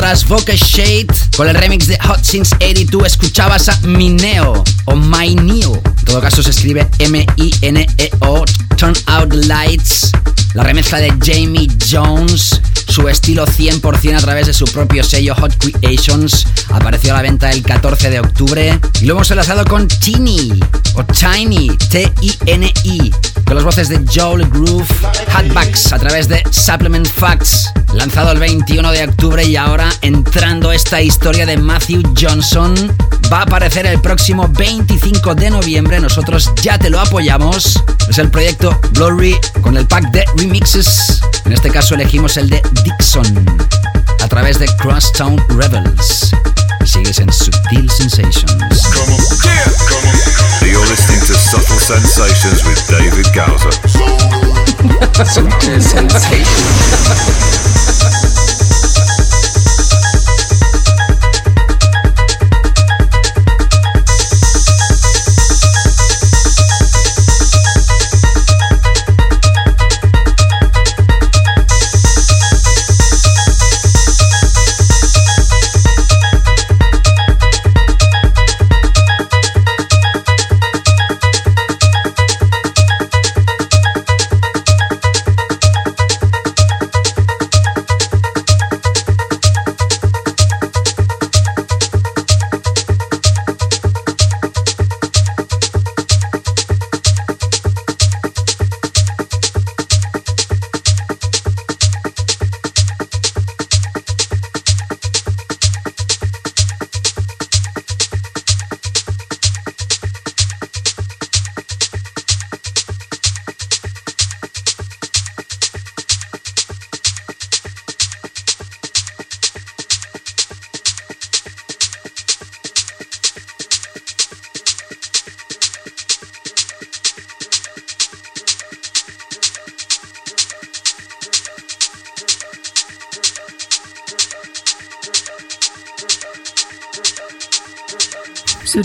Tras 0.08 0.26
Vocal 0.26 0.56
Shade. 0.56 1.06
Con 1.36 1.48
el 1.50 1.54
remix 1.54 1.86
de 1.86 1.98
Hot 1.98 2.24
Since 2.24 2.56
82 2.56 3.06
escuchabas 3.08 3.68
a 3.68 3.78
Mineo 3.82 4.64
o 4.86 4.94
Maineo. 4.96 5.82
En 5.84 6.04
todo 6.06 6.22
caso 6.22 6.42
se 6.42 6.48
escribe 6.48 6.88
M-I-N-E-O. 6.98 8.44
Turn 8.78 8.94
Out 9.04 9.34
Lights. 9.34 10.12
La 10.54 10.62
remezcla 10.62 10.96
de 10.96 11.10
Jamie 11.22 11.68
Jones. 11.90 12.58
Su 12.88 13.06
estilo 13.06 13.46
100% 13.46 14.16
a 14.16 14.20
través 14.20 14.46
de 14.46 14.54
su 14.54 14.64
propio 14.64 15.04
sello 15.04 15.34
Hot 15.34 15.54
Creations. 15.58 16.46
Apareció 16.70 17.12
a 17.12 17.16
la 17.16 17.22
venta 17.22 17.50
el 17.50 17.62
14 17.62 18.08
de 18.08 18.20
octubre. 18.20 18.80
Y 19.02 19.04
lo 19.04 19.12
hemos 19.12 19.30
enlazado 19.30 19.66
con 19.66 19.88
Tini 19.88 20.58
o 20.94 21.04
Tiny. 21.04 21.68
T-I-N-I. 21.90 23.12
Con 23.48 23.56
las 23.56 23.64
voces 23.64 23.88
de 23.88 24.04
Joel 24.14 24.46
Groove. 24.46 24.86
Hatbacks 25.34 25.94
a 25.94 25.98
través 25.98 26.28
de 26.28 26.42
Supplement 26.50 27.08
Facts. 27.08 27.72
Lanzado 27.94 28.32
el 28.32 28.38
21 28.38 28.92
de 28.92 29.04
octubre 29.04 29.42
y 29.42 29.56
ahora 29.56 29.88
entrando 30.02 30.70
esta 30.70 31.00
historia 31.00 31.46
de 31.46 31.56
Matthew 31.56 32.02
Johnson. 32.14 32.74
Va 33.32 33.38
a 33.38 33.42
aparecer 33.44 33.86
el 33.86 34.02
próximo 34.02 34.46
25 34.48 35.34
de 35.34 35.48
noviembre. 35.48 35.98
Nosotros 35.98 36.52
ya 36.60 36.78
te 36.78 36.90
lo 36.90 37.00
apoyamos. 37.00 37.82
Es 38.10 38.18
el 38.18 38.30
proyecto 38.30 38.78
Glory 38.92 39.34
con 39.62 39.78
el 39.78 39.86
pack 39.86 40.10
de 40.10 40.26
remixes. 40.36 41.22
En 41.46 41.54
este 41.54 41.70
caso 41.70 41.94
elegimos 41.94 42.36
el 42.36 42.50
de 42.50 42.60
Dixon 42.84 43.46
a 44.22 44.28
través 44.28 44.58
de 44.58 44.66
Crosstown 44.76 45.42
Rebels. 45.48 46.34
Sigues 46.84 47.18
en 47.18 47.32
Subtle 47.32 47.88
Sensations. 47.88 48.88
You're 50.78 50.86
listening 50.86 51.18
to 51.26 51.34
Subtle 51.34 51.76
Sensations 51.76 52.62
with 52.64 52.78
David 52.86 53.26
Gowser. 53.34 53.72
Subtle 55.24 55.80
Sensations. 55.80 57.77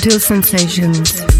Sutil 0.03 0.19
Sensations. 0.19 1.32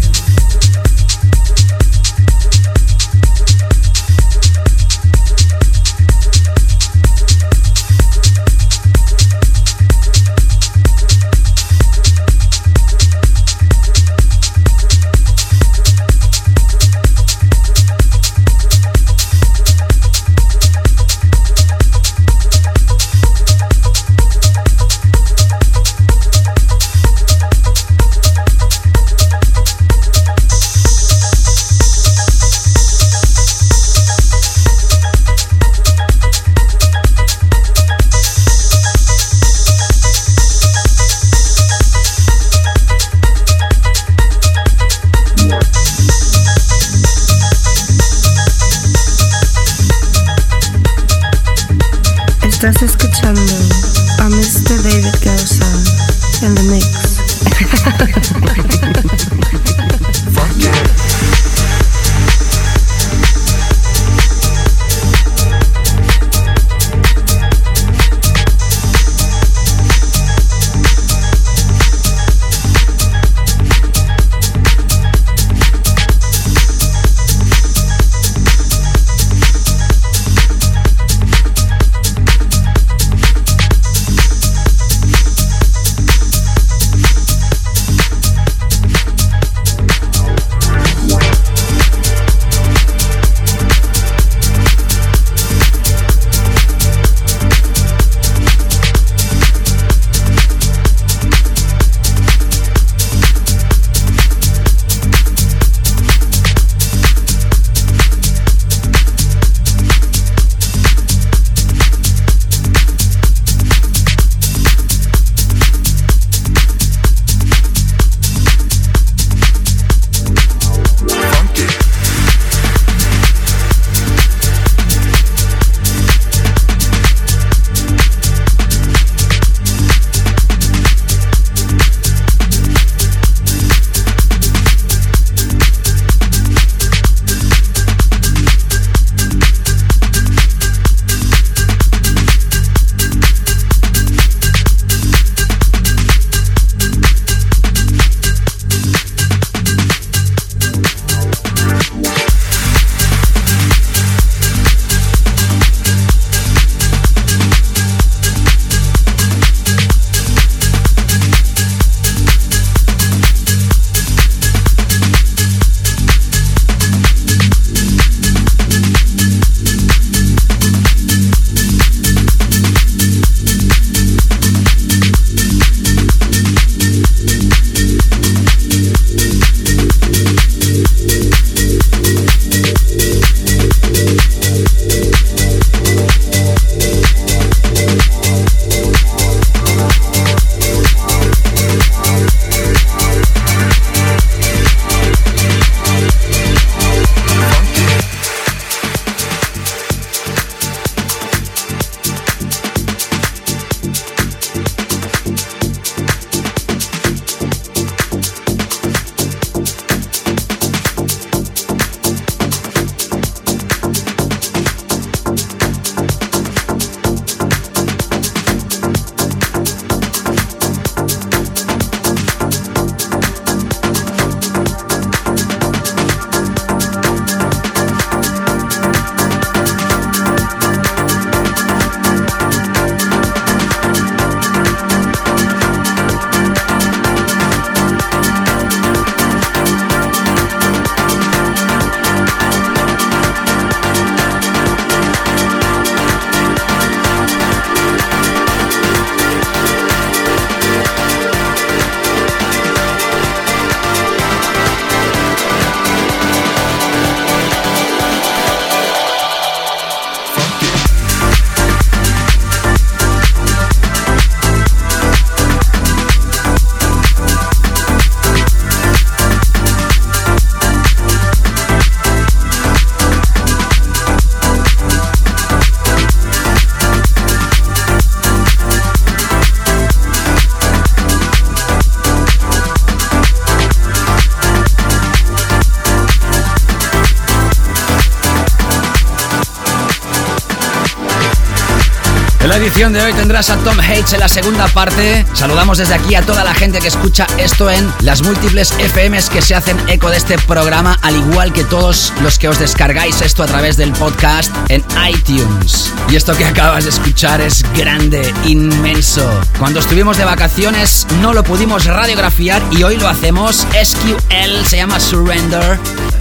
De 292.92 293.02
hoy 293.02 293.14
tendrás 293.14 293.48
a 293.48 293.56
Tom 293.56 293.78
Hates 293.80 294.12
en 294.12 294.20
la 294.20 294.28
segunda 294.28 294.68
parte. 294.68 295.24
Saludamos 295.32 295.78
desde 295.78 295.94
aquí 295.94 296.14
a 296.16 296.22
toda 296.22 296.44
la 296.44 296.54
gente 296.54 296.80
que 296.80 296.88
escucha 296.88 297.26
esto 297.38 297.70
en 297.70 297.90
las 298.00 298.22
múltiples 298.22 298.74
FMs 298.78 299.30
que 299.30 299.40
se 299.40 299.54
hacen 299.54 299.78
eco 299.88 300.10
de 300.10 300.18
este 300.18 300.36
programa, 300.38 300.98
al 301.00 301.16
igual 301.16 301.52
que 301.54 301.64
todos 301.64 302.12
los 302.22 302.38
que 302.38 302.48
os 302.48 302.58
descargáis 302.58 303.22
esto 303.22 303.42
a 303.42 303.46
través 303.46 303.78
del 303.78 303.92
podcast 303.92 304.54
en 304.68 304.84
iTunes. 305.08 305.92
Y 306.10 306.16
esto 306.16 306.36
que 306.36 306.44
acabas 306.44 306.84
de 306.84 306.90
escuchar 306.90 307.40
es 307.40 307.64
grande, 307.74 308.34
inmenso. 308.44 309.26
Cuando 309.58 309.80
estuvimos 309.80 310.18
de 310.18 310.26
vacaciones 310.26 311.06
no 311.22 311.32
lo 311.32 311.42
pudimos 311.42 311.86
radiografiar 311.86 312.62
y 312.70 312.82
hoy 312.82 312.98
lo 312.98 313.08
hacemos. 313.08 313.66
SQL 313.82 314.66
se 314.66 314.76
llama 314.76 315.00
Surrender. 315.00 315.78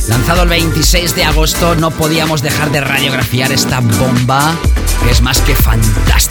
Lanzado 0.07 0.43
el 0.43 0.49
26 0.49 1.15
de 1.15 1.25
agosto, 1.25 1.75
no 1.75 1.91
podíamos 1.91 2.41
dejar 2.41 2.71
de 2.71 2.81
radiografiar 2.81 3.51
esta 3.51 3.81
bomba 3.81 4.55
que 5.03 5.11
es 5.11 5.21
más 5.21 5.41
que 5.41 5.55
fantástica. 5.55 6.22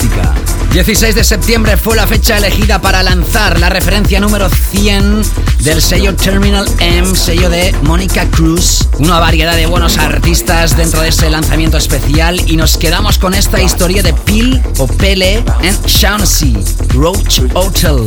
16 0.73 1.15
de 1.15 1.23
septiembre 1.23 1.77
fue 1.77 1.97
la 1.97 2.07
fecha 2.07 2.39
elegida 2.39 2.81
para 2.81 3.03
lanzar 3.03 3.61
la 3.61 3.69
referencia 3.69 4.21
número 4.21 4.49
100 4.49 5.23
del 5.61 5.83
sello 5.83 6.17
Terminal 6.17 6.67
M, 6.81 7.15
sello 7.15 7.51
de 7.51 7.75
Mónica 7.83 8.27
Cruz. 8.31 8.89
Una 8.99 9.19
variedad 9.19 9.55
de 9.55 9.67
buenos 9.67 9.99
artistas 9.99 10.75
dentro 10.75 11.03
de 11.03 11.11
ese 11.11 11.29
lanzamiento 11.29 11.77
especial 11.77 12.41
y 12.47 12.57
nos 12.57 12.79
quedamos 12.79 13.19
con 13.19 13.35
esta 13.35 13.61
historia 13.61 14.03
de 14.03 14.15
Peel 14.15 14.63
o 14.79 14.87
Pele 14.87 15.45
en 15.61 15.77
Shaughnessy, 15.85 16.57
Roach 16.95 17.41
Hotel. 17.53 18.07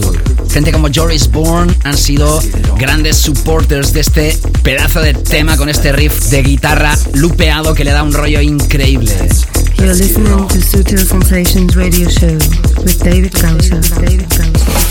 Gente 0.52 0.72
como 0.72 0.88
Joris 0.94 1.30
Bourne 1.30 1.72
han 1.84 1.96
sido 1.96 2.42
grandes 2.80 3.18
supporters 3.18 3.94
de 3.94 4.00
este 4.00 4.40
pedazo 4.64 5.02
de 5.02 5.14
tema 5.14 5.56
con 5.56 5.70
este 5.70 5.92
riff 5.92 6.30
de 6.30 6.42
guitarra 6.42 6.98
lupeado 7.14 7.76
que 7.76 7.84
le 7.84 7.92
da 7.92 8.02
un 8.02 8.12
rollo 8.12 8.42
increíble. 8.42 9.16
You're 9.78 9.94
listening 9.94 10.48
to 10.48 10.58
Sutil 10.58 11.00
Sensations 11.00 11.76
radio 11.76 12.08
show 12.10 12.34
with 12.82 13.04
David 13.04 13.32
Gausser. 13.34 13.82
David 14.06 14.30
Gausser. 14.30 14.85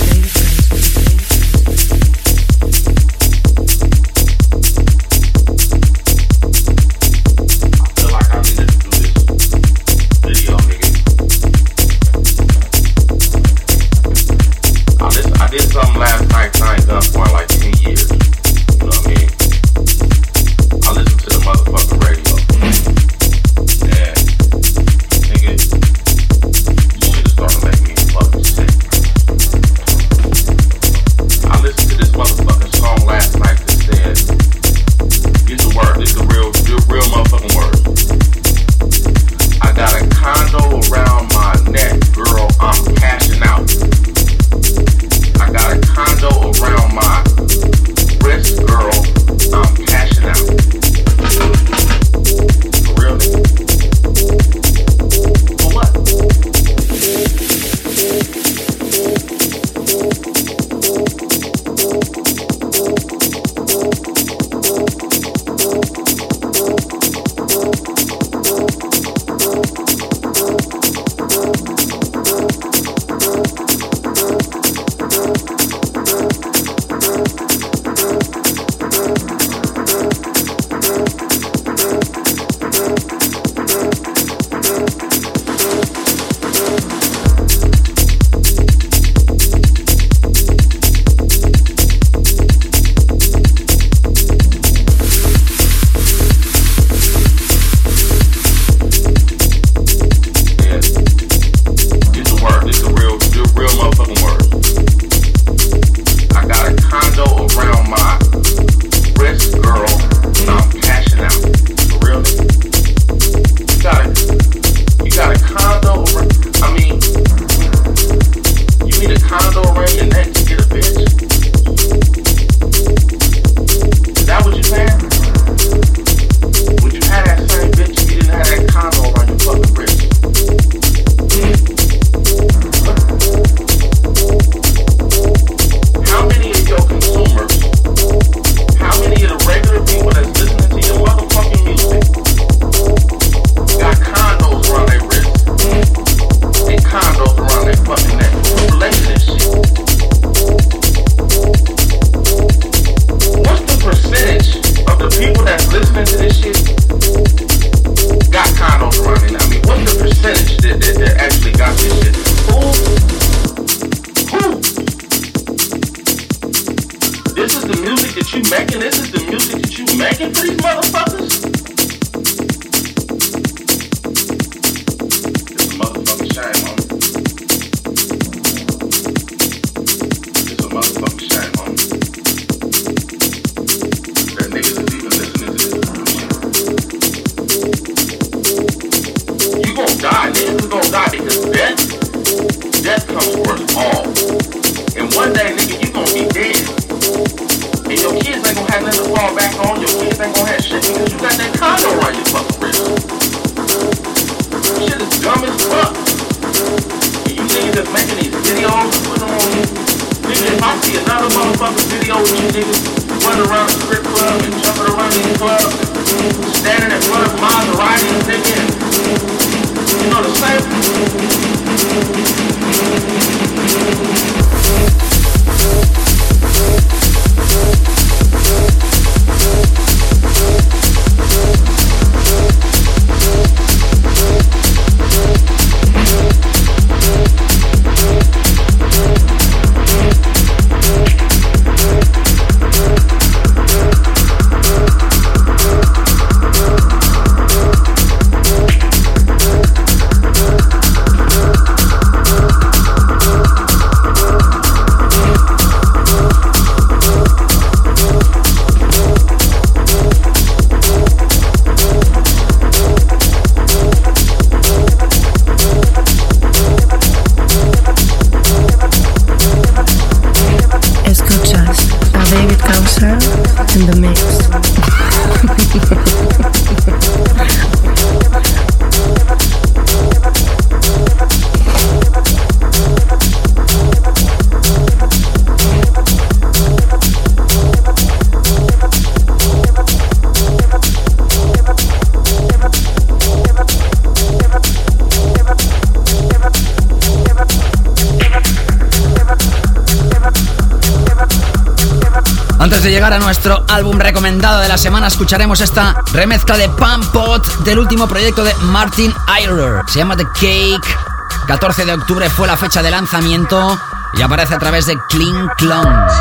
De 304.44 304.68
la 304.68 304.76
semana, 304.76 305.06
escucharemos 305.06 305.62
esta 305.62 305.94
remezcla 306.12 306.58
de 306.58 306.68
Pump 306.68 307.06
Pot 307.12 307.60
del 307.60 307.78
último 307.78 308.06
proyecto 308.06 308.44
de 308.44 308.54
Martin 308.60 309.12
Eiler. 309.38 309.82
Se 309.86 310.00
llama 310.00 310.18
The 310.18 310.26
Cake. 310.34 310.98
14 311.46 311.86
de 311.86 311.94
octubre 311.94 312.28
fue 312.28 312.46
la 312.46 312.54
fecha 312.54 312.82
de 312.82 312.90
lanzamiento 312.90 313.78
y 314.12 314.20
aparece 314.20 314.54
a 314.54 314.58
través 314.58 314.84
de 314.84 314.98
Clean 315.08 315.48
Clones. 315.56 316.12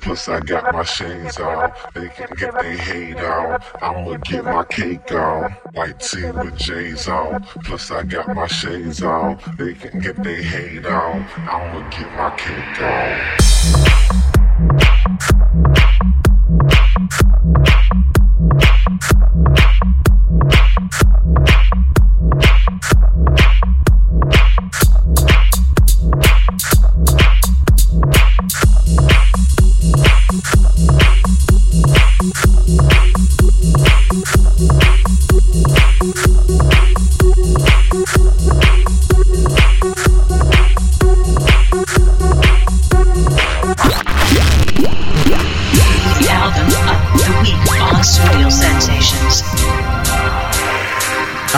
Plus 0.00 0.28
I 0.28 0.40
got 0.40 0.72
my 0.72 0.82
shades 0.82 1.38
on. 1.40 1.72
They 1.94 2.08
can 2.08 2.28
get 2.36 2.54
their 2.54 2.76
hate 2.76 3.16
on. 3.16 3.60
I'ma 3.80 4.16
get 4.18 4.44
my 4.44 4.64
cake 4.64 5.12
on. 5.12 5.52
White 5.72 6.00
tee 6.00 6.30
with 6.30 6.56
J's 6.56 7.08
on. 7.08 7.42
Plus 7.64 7.90
I 7.90 8.02
got 8.02 8.34
my 8.34 8.46
shades 8.46 9.02
on. 9.02 9.38
They 9.58 9.74
can 9.74 10.00
get 10.00 10.22
their 10.22 10.42
hate 10.42 10.86
on. 10.86 11.26
I'ma 11.48 11.88
get 11.90 12.12
my 12.16 12.30
cake 12.36 12.82
on. 12.82 14.31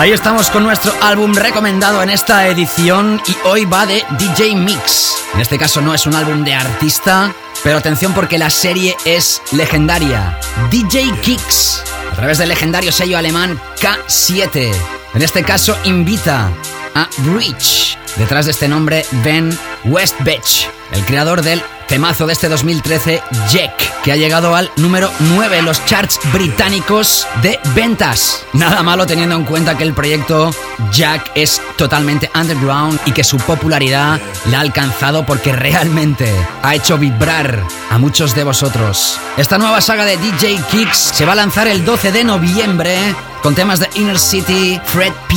Ahí 0.05 0.13
estamos 0.13 0.51
con 0.51 0.65
nuestro 0.65 0.93
álbum 1.01 1.33
recomendado 1.33 2.03
en 2.03 2.11
esta 2.11 2.47
edición 2.49 3.23
y 3.27 3.49
hoy 3.49 3.65
va 3.65 3.87
de 3.87 4.05
DJ 4.19 4.55
Mix. 4.55 5.15
En 5.33 5.41
este 5.41 5.57
caso 5.57 5.81
no 5.81 5.95
es 5.95 6.07
un 6.07 6.15
álbum 6.15 6.45
de 6.45 6.53
artista, 6.53 7.35
pero 7.63 7.79
atención 7.79 8.13
porque 8.13 8.37
la 8.37 8.51
serie 8.51 8.95
es 9.07 9.41
legendaria. 9.53 10.39
DJ 10.71 11.11
Kicks, 11.23 11.83
a 12.13 12.17
través 12.17 12.37
del 12.37 12.51
legendario 12.51 12.93
sello 12.93 13.17
alemán 13.17 13.59
K7. 13.81 14.75
En 15.15 15.23
este 15.23 15.43
caso 15.43 15.75
invita 15.85 16.53
a 16.95 17.09
Breach. 17.21 17.97
Detrás 18.17 18.45
de 18.45 18.51
este 18.51 18.69
nombre, 18.69 19.07
Ben 19.25 19.59
Westbech, 19.85 20.69
el 20.95 21.05
creador 21.05 21.43
del 21.43 21.63
temazo 21.89 22.27
de 22.27 22.33
este 22.33 22.49
2013, 22.49 23.23
Jack, 23.51 24.03
que 24.03 24.13
ha 24.13 24.17
llegado 24.17 24.57
al 24.57 24.71
número 24.77 25.11
9 25.21 25.59
en 25.59 25.65
los 25.65 25.85
charts 25.85 26.19
británicos 26.33 27.27
de 27.43 27.59
ventas. 27.75 28.45
Nada 28.53 28.83
malo 28.83 29.07
teniendo 29.07 29.35
en 29.35 29.45
cuenta 29.45 29.77
que 29.77 29.85
el 29.85 29.95
proyecto 29.95 30.51
Jack 30.93 31.33
es 31.35 31.61
totalmente 31.77 32.31
underground 32.35 32.99
y 33.07 33.13
que 33.13 33.25
su 33.25 33.37
popularidad 33.39 34.21
la 34.51 34.59
ha 34.59 34.61
alcanzado 34.63 35.27
porque 35.27 35.53
realmente 35.53 36.33
ha 36.63 36.75
hecho 36.75 36.99
vibrar 36.99 37.63
a 37.91 37.99
muchos 37.99 38.35
de 38.35 38.45
vosotros. 38.45 39.19
Esta 39.37 39.59
nueva 39.59 39.81
saga 39.81 40.05
de 40.05 40.17
DJ 40.17 40.61
Kicks 40.71 40.99
se 40.99 41.27
va 41.27 41.33
a 41.33 41.37
lanzar 41.37 41.69
el 41.69 41.85
12 41.85 42.13
de 42.13 42.25
noviembre 42.25 43.15
con 43.45 43.55
temas 43.55 43.79
de 43.79 43.91
Inner 43.97 44.19
City, 44.19 44.81
Fred 44.87 45.13
P, 45.29 45.37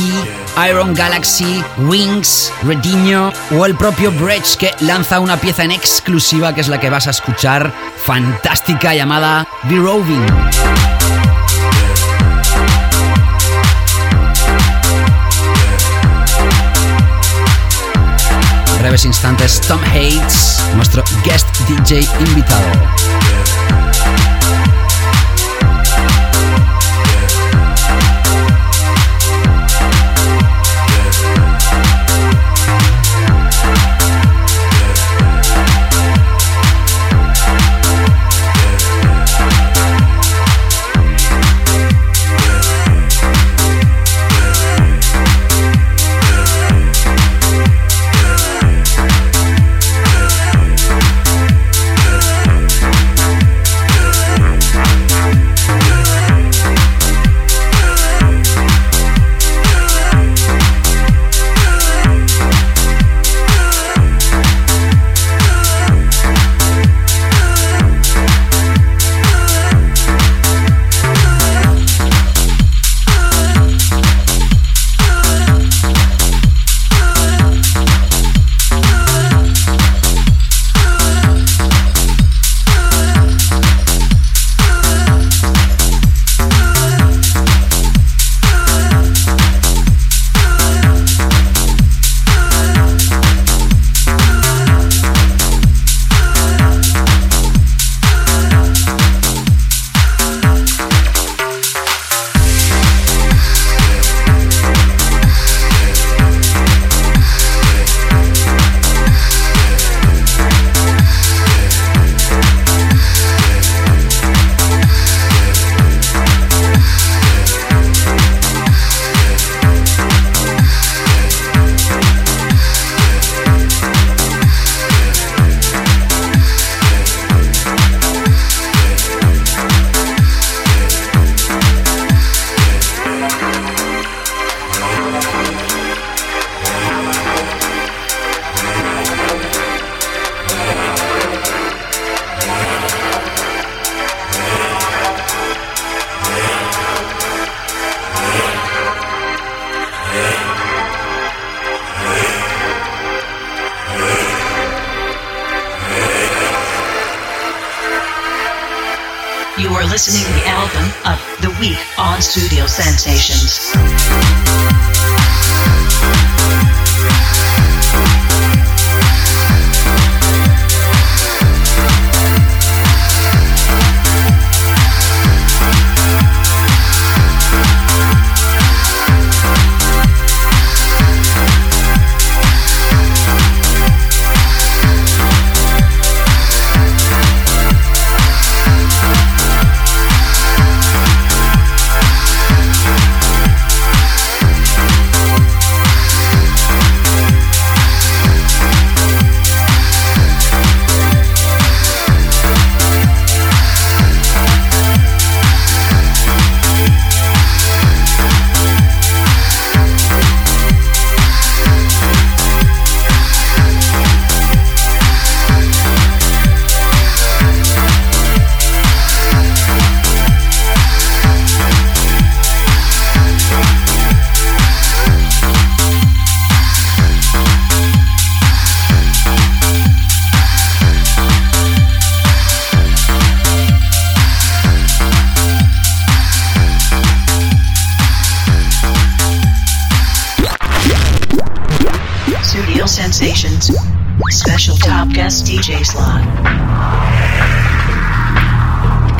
Iron 0.66 0.94
Galaxy, 0.94 1.62
Wings, 1.76 2.50
Rediño 2.62 3.30
o 3.54 3.66
el 3.66 3.74
propio 3.74 4.10
Bridge 4.10 4.56
que 4.56 4.74
lanza 4.80 5.20
una 5.20 5.36
pieza 5.36 5.62
en 5.62 5.72
exclusiva 5.72 6.54
que 6.54 6.62
es 6.62 6.68
la 6.68 6.80
que 6.80 6.88
vas 6.88 7.06
a 7.06 7.10
escuchar, 7.10 7.70
fantástica 8.06 8.94
llamada 8.94 9.46
The 9.68 9.76
Roving. 9.76 10.26
breves 18.80 19.04
instantes 19.04 19.60
Tom 19.60 19.80
Hates, 19.92 20.64
nuestro 20.76 21.04
guest 21.24 21.46
DJ 21.68 22.08
invitado. 22.20 23.17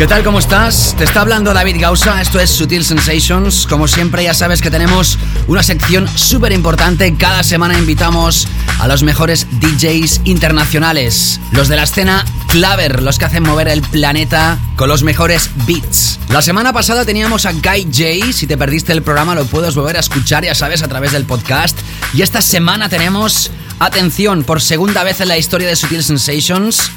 Tal? 0.09 0.25
¿Cómo 0.25 0.39
estás? 0.39 0.95
Te 0.97 1.05
está 1.05 1.21
hablando 1.21 1.53
David 1.53 1.77
Gausa, 1.81 2.23
esto 2.23 2.41
es 2.41 2.49
Sutil 2.49 2.83
Sensations. 2.83 3.67
Como 3.67 3.87
siempre 3.87 4.25
ya 4.25 4.33
sabes 4.33 4.63
que 4.63 4.71
tenemos 4.71 5.19
una 5.49 5.63
sección 5.63 6.09
súper 6.09 6.53
importante. 6.53 7.15
Cada 7.19 7.43
semana 7.43 7.77
invitamos 7.79 8.49
a 8.79 8.89
los 8.89 9.03
mejores 9.03 9.47
DJs 9.61 10.23
internacionales, 10.25 11.41
los 11.53 11.69
de 11.69 11.77
la 11.77 11.83
escena 11.83 12.25
Claver, 12.47 13.03
los 13.03 13.19
que 13.19 13.27
hacen 13.27 13.43
mover 13.43 13.69
el 13.69 13.83
planeta 13.83 14.59
con 14.77 14.89
los 14.89 15.03
mejores 15.03 15.51
beats. 15.67 16.19
La 16.31 16.41
semana 16.41 16.73
pasada 16.73 17.05
teníamos 17.05 17.45
a 17.45 17.53
Guy 17.53 17.89
J, 17.93 18.33
si 18.33 18.47
te 18.47 18.57
perdiste 18.57 18.93
el 18.93 19.03
programa 19.03 19.35
lo 19.35 19.45
puedes 19.45 19.75
volver 19.75 19.99
a 19.99 20.01
escuchar, 20.01 20.43
ya 20.45 20.55
sabes, 20.55 20.83
a 20.83 20.89
través 20.89 21.13
del 21.13 21.25
podcast. 21.25 21.79
Y 22.15 22.23
esta 22.23 22.41
semana 22.41 22.89
tenemos, 22.89 23.51
atención, 23.79 24.45
por 24.45 24.63
segunda 24.63 25.05
vez 25.05 25.21
en 25.21 25.29
la 25.29 25.37
historia 25.37 25.69
de 25.69 25.77
Sutil 25.77 26.03
Sensations, 26.03 26.91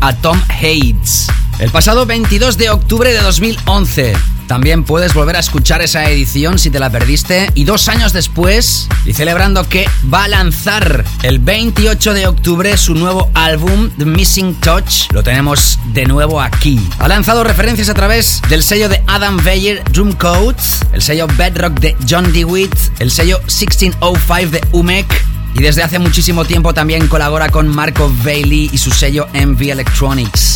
a 0.00 0.12
Tom 0.14 0.40
Hates. 0.50 1.28
El 1.58 1.70
pasado 1.70 2.06
22 2.06 2.56
de 2.56 2.70
octubre 2.70 3.12
de 3.12 3.20
2011. 3.20 4.12
También 4.46 4.84
puedes 4.84 5.12
volver 5.12 5.34
a 5.34 5.40
escuchar 5.40 5.82
esa 5.82 6.08
edición 6.08 6.58
si 6.58 6.70
te 6.70 6.78
la 6.78 6.88
perdiste. 6.88 7.50
Y 7.54 7.64
dos 7.64 7.88
años 7.88 8.12
después, 8.12 8.88
y 9.04 9.12
celebrando 9.12 9.68
que 9.68 9.86
va 10.12 10.24
a 10.24 10.28
lanzar 10.28 11.04
el 11.24 11.40
28 11.40 12.14
de 12.14 12.28
octubre 12.28 12.76
su 12.76 12.94
nuevo 12.94 13.28
álbum, 13.34 13.90
The 13.98 14.04
Missing 14.04 14.54
Touch, 14.60 15.10
lo 15.10 15.24
tenemos 15.24 15.80
de 15.86 16.06
nuevo 16.06 16.40
aquí. 16.40 16.80
Ha 17.00 17.08
lanzado 17.08 17.42
referencias 17.42 17.88
a 17.88 17.94
través 17.94 18.40
del 18.48 18.62
sello 18.62 18.88
de 18.88 19.02
Adam 19.08 19.36
Beyer 19.42 19.82
Drum 19.92 20.16
el 20.92 21.02
sello 21.02 21.26
Bedrock 21.36 21.80
de 21.80 21.96
John 22.08 22.32
DeWitt, 22.32 22.74
el 23.00 23.10
sello 23.10 23.40
1605 23.40 24.50
de 24.50 24.60
Umek 24.70 25.24
y 25.54 25.62
desde 25.62 25.82
hace 25.82 25.98
muchísimo 25.98 26.44
tiempo 26.44 26.72
también 26.72 27.08
colabora 27.08 27.48
con 27.48 27.68
Marco 27.68 28.12
Bailey 28.24 28.70
y 28.72 28.78
su 28.78 28.92
sello 28.92 29.26
MV 29.34 29.60
Electronics. 29.60 30.47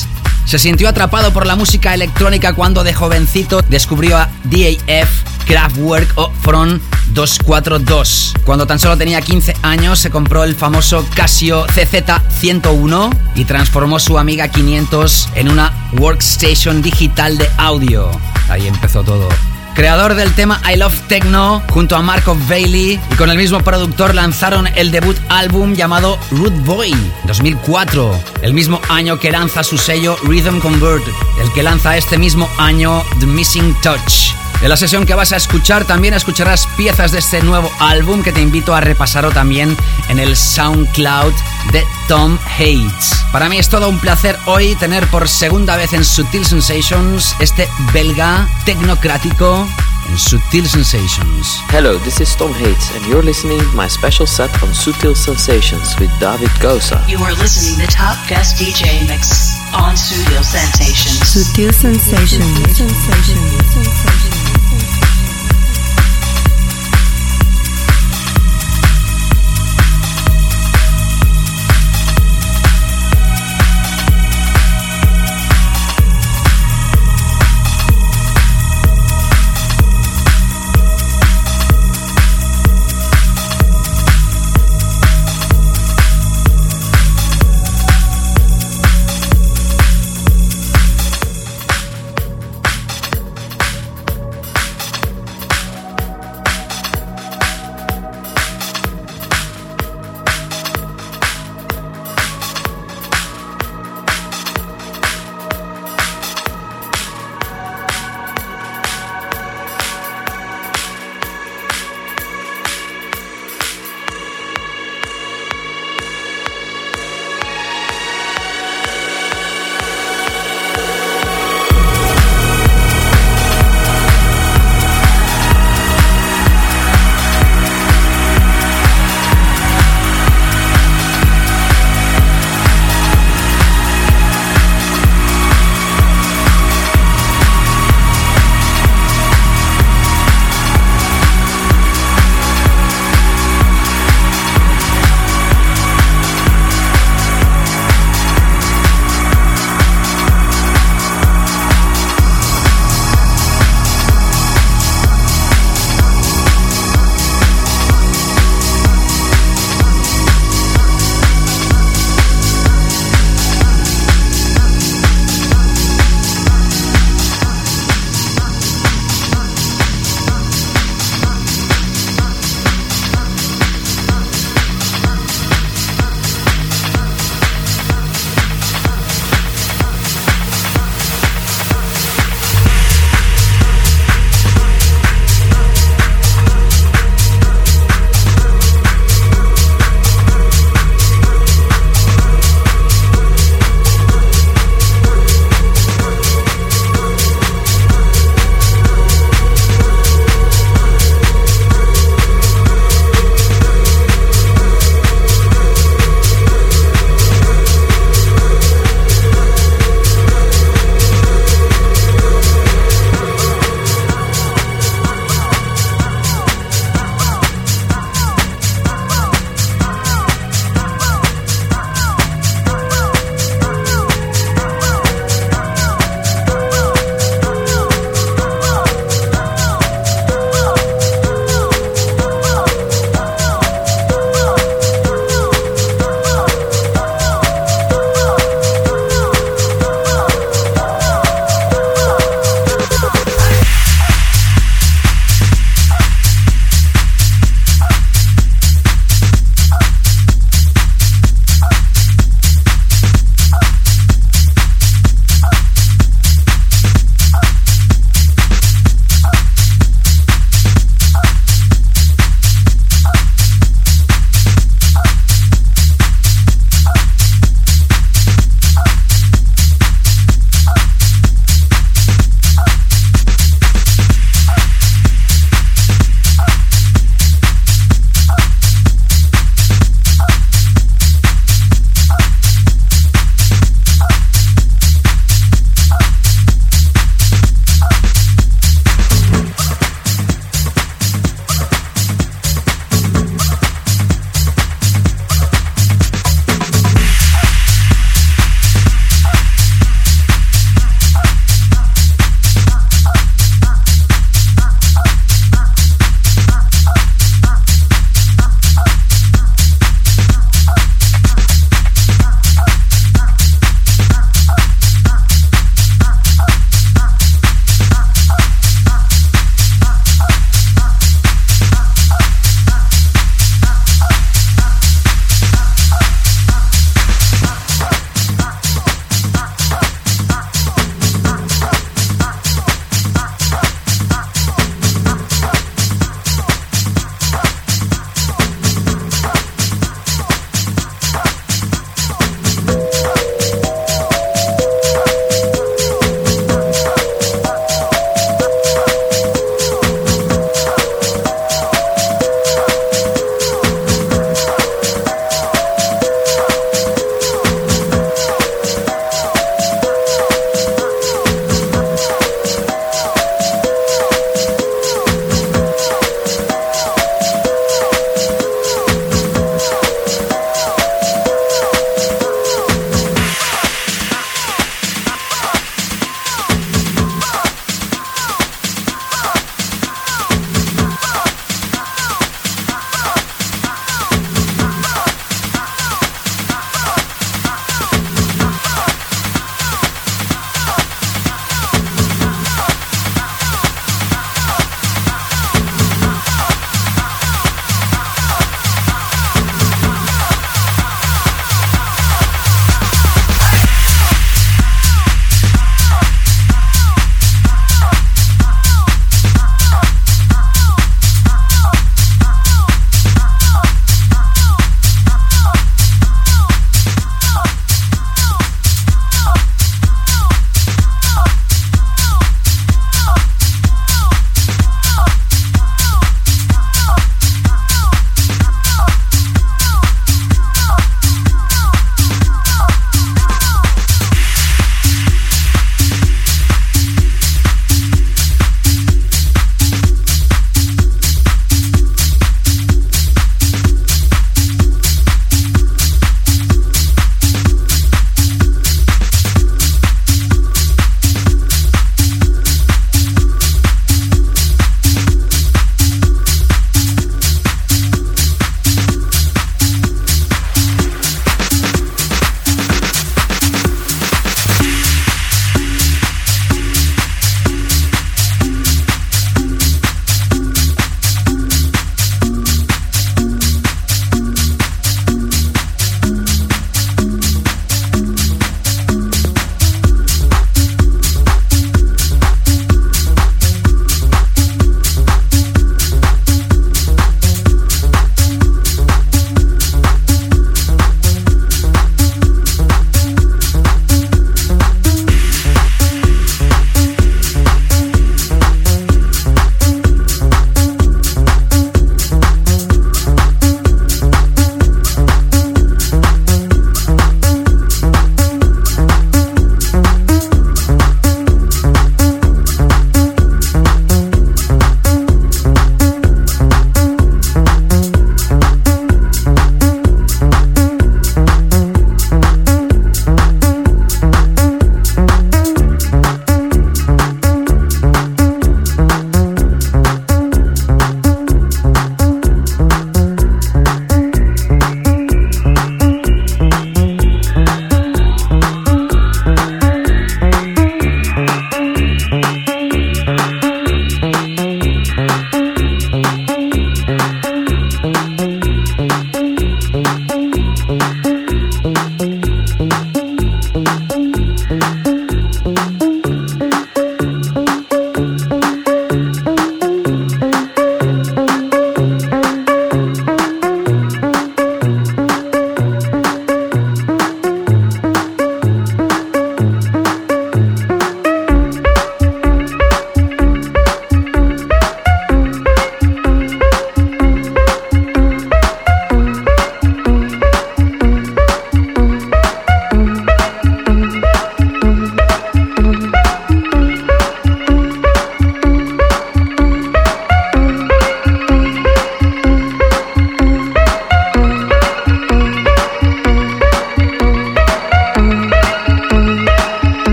Se 0.52 0.58
sintió 0.58 0.90
atrapado 0.90 1.32
por 1.32 1.46
la 1.46 1.56
música 1.56 1.94
electrónica 1.94 2.52
cuando 2.52 2.84
de 2.84 2.92
jovencito 2.92 3.62
descubrió 3.70 4.18
a 4.18 4.28
DAF, 4.44 5.08
Kraftwerk 5.46 6.12
o 6.16 6.30
Front 6.42 6.82
242. 7.14 8.34
Cuando 8.44 8.66
tan 8.66 8.78
solo 8.78 8.98
tenía 8.98 9.22
15 9.22 9.56
años 9.62 9.98
se 9.98 10.10
compró 10.10 10.44
el 10.44 10.54
famoso 10.54 11.06
Casio 11.14 11.66
CZ101 11.68 13.18
y 13.34 13.46
transformó 13.46 13.98
su 13.98 14.18
Amiga 14.18 14.48
500 14.48 15.30
en 15.36 15.48
una 15.48 15.72
workstation 15.98 16.82
digital 16.82 17.38
de 17.38 17.48
audio. 17.56 18.10
Ahí 18.50 18.66
empezó 18.66 19.02
todo 19.02 19.30
creador 19.74 20.14
del 20.14 20.34
tema 20.34 20.60
I 20.70 20.76
Love 20.76 21.00
Techno, 21.08 21.62
junto 21.70 21.96
a 21.96 22.02
Marco 22.02 22.36
Bailey 22.48 23.00
y 23.10 23.14
con 23.16 23.30
el 23.30 23.36
mismo 23.36 23.60
productor 23.60 24.14
lanzaron 24.14 24.66
el 24.66 24.90
debut 24.90 25.16
álbum 25.28 25.74
llamado 25.74 26.18
Root 26.30 26.54
Boy 26.64 26.94
2004, 27.24 28.20
el 28.42 28.54
mismo 28.54 28.80
año 28.88 29.18
que 29.18 29.30
lanza 29.30 29.62
su 29.62 29.78
sello 29.78 30.16
Rhythm 30.24 30.60
Convert, 30.60 31.04
el 31.40 31.52
que 31.52 31.62
lanza 31.62 31.96
este 31.96 32.18
mismo 32.18 32.48
año 32.58 33.02
The 33.20 33.26
Missing 33.26 33.74
Touch. 33.82 34.31
En 34.62 34.68
la 34.68 34.76
sesión 34.76 35.06
que 35.06 35.14
vas 35.14 35.32
a 35.32 35.36
escuchar 35.36 35.84
también 35.84 36.14
escucharás 36.14 36.68
piezas 36.76 37.10
de 37.10 37.18
este 37.18 37.42
nuevo 37.42 37.68
álbum 37.80 38.22
que 38.22 38.30
te 38.30 38.40
invito 38.40 38.76
a 38.76 38.80
repasarlo 38.80 39.32
también 39.32 39.76
en 40.08 40.20
el 40.20 40.36
SoundCloud 40.36 41.32
de 41.72 41.84
Tom 42.06 42.38
Hates. 42.46 43.10
Para 43.32 43.48
mí 43.48 43.58
es 43.58 43.68
todo 43.68 43.88
un 43.88 43.98
placer 43.98 44.38
hoy 44.46 44.76
tener 44.76 45.08
por 45.08 45.28
segunda 45.28 45.76
vez 45.76 45.92
en 45.94 46.04
Sutil 46.04 46.46
Sensations 46.46 47.34
este 47.40 47.68
belga 47.92 48.48
tecnocrático 48.64 49.66
en 50.08 50.16
Sutil 50.16 50.68
Sensations. 50.68 51.60
Hello, 51.72 51.98
this 51.98 52.20
is 52.20 52.36
Tom 52.36 52.54
Hates 52.54 52.94
and 52.94 53.04
you're 53.06 53.24
listening 53.24 53.58
to 53.58 53.76
my 53.76 53.88
special 53.88 54.28
set 54.28 54.50
on 54.62 54.72
Sutil 54.72 55.16
Sensations 55.16 55.98
with 55.98 56.10
David 56.20 56.50
Gosa. 56.60 57.04
You 57.08 57.18
are 57.24 57.34
listening 57.34 57.84
to 57.84 57.92
Top 57.92 58.16
Guest 58.28 58.58
DJ 58.58 59.08
Mix 59.08 59.58
on 59.74 59.96
Studio 59.96 60.40
Sensations. 60.42 61.18
Sutil 61.18 61.72
Sensations. 61.72 62.76
Sensations. 62.76 63.62
listening 63.74 64.31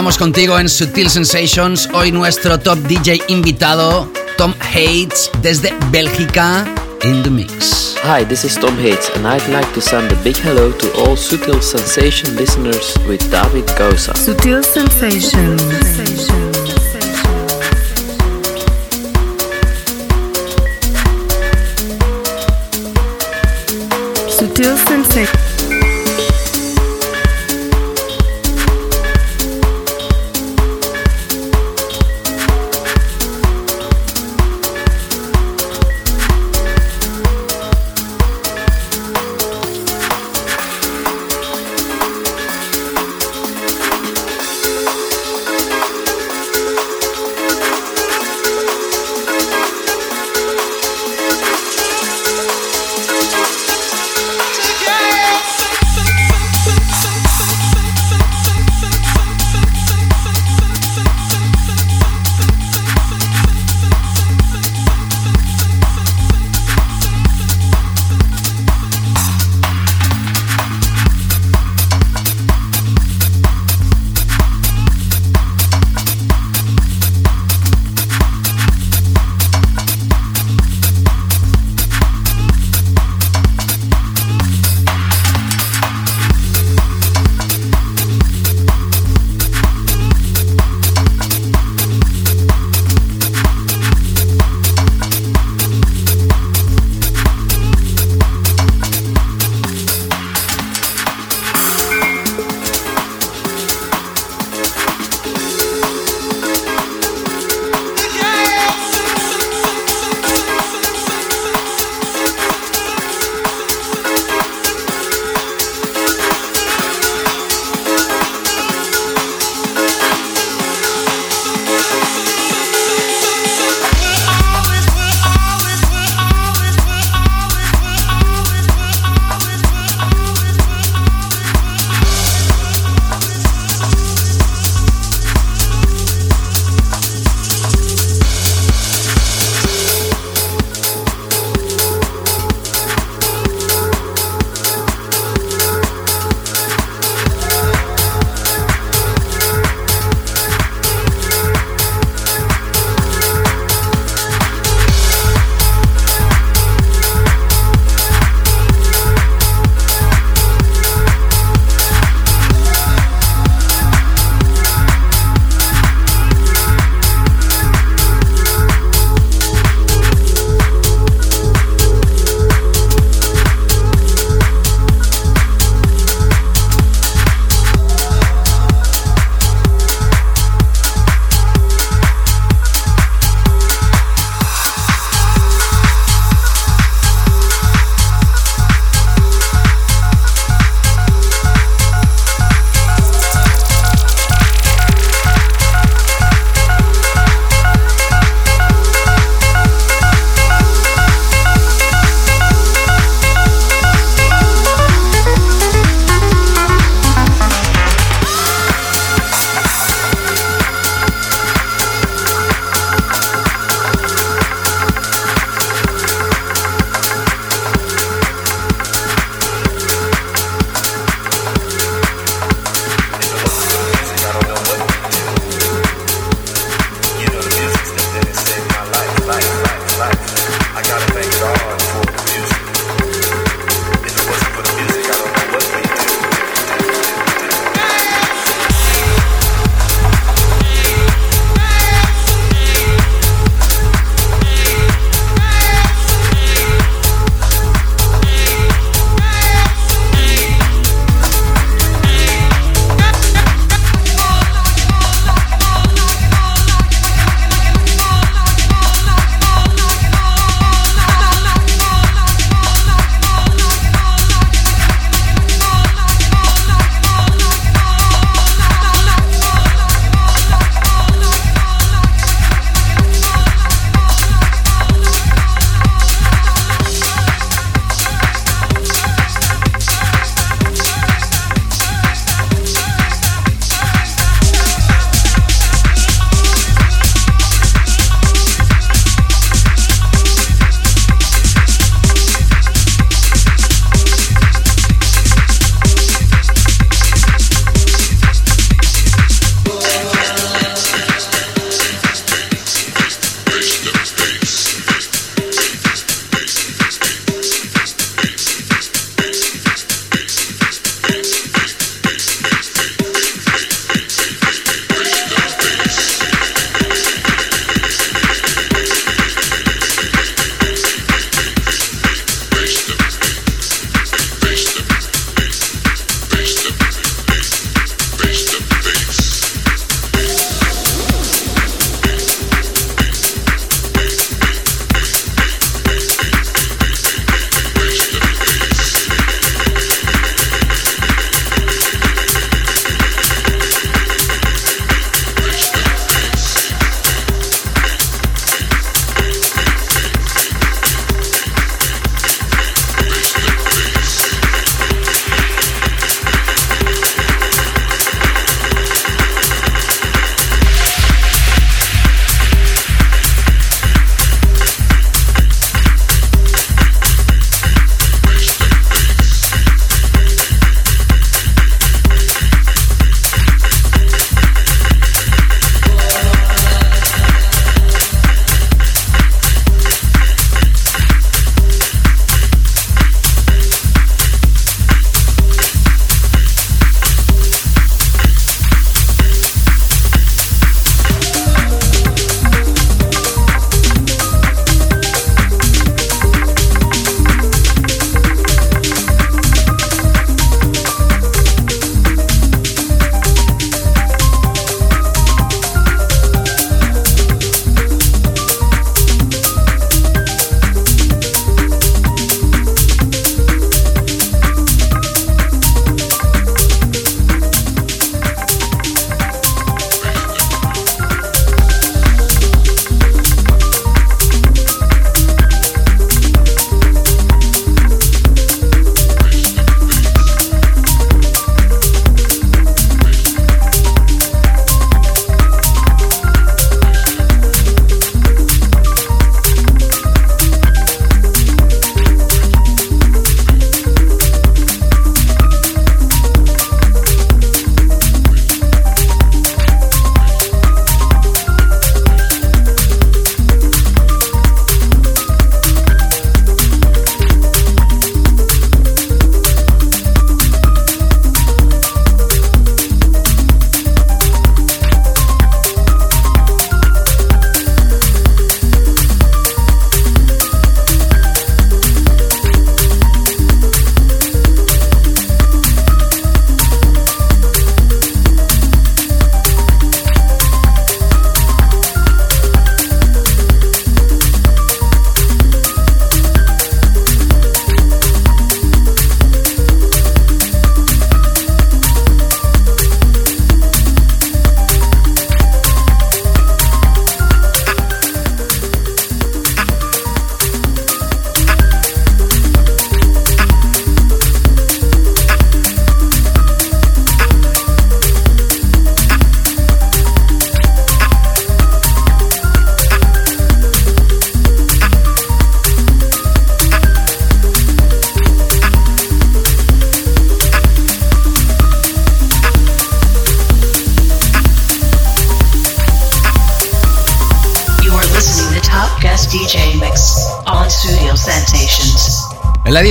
estamos 0.00 0.16
contigo 0.16 0.58
en 0.58 0.66
Sutil 0.66 1.10
Sensations. 1.10 1.86
Hoy 1.92 2.10
nuestro 2.10 2.58
top 2.58 2.78
DJ 2.88 3.20
invitado, 3.28 4.10
Tom 4.38 4.54
Hates, 4.58 5.30
desde 5.42 5.74
Bélgica, 5.90 6.64
in 7.04 7.22
the 7.22 7.28
mix. 7.28 7.96
Hi, 8.02 8.24
this 8.24 8.42
is 8.42 8.58
Tom 8.58 8.78
Hates, 8.78 9.10
and 9.14 9.26
I'd 9.26 9.46
like 9.52 9.70
to 9.74 9.80
send 9.82 10.10
a 10.10 10.16
big 10.24 10.36
hello 10.38 10.72
to 10.72 10.86
all 11.02 11.16
Sutil 11.16 11.60
Sensation 11.60 12.34
listeners 12.34 12.96
with 13.06 13.20
David 13.30 13.66
Gausa. 13.76 14.14
Sutil 14.14 14.64
Sensations. 14.64 15.60
Sutil 24.30 24.78
Sensations. 24.88 25.49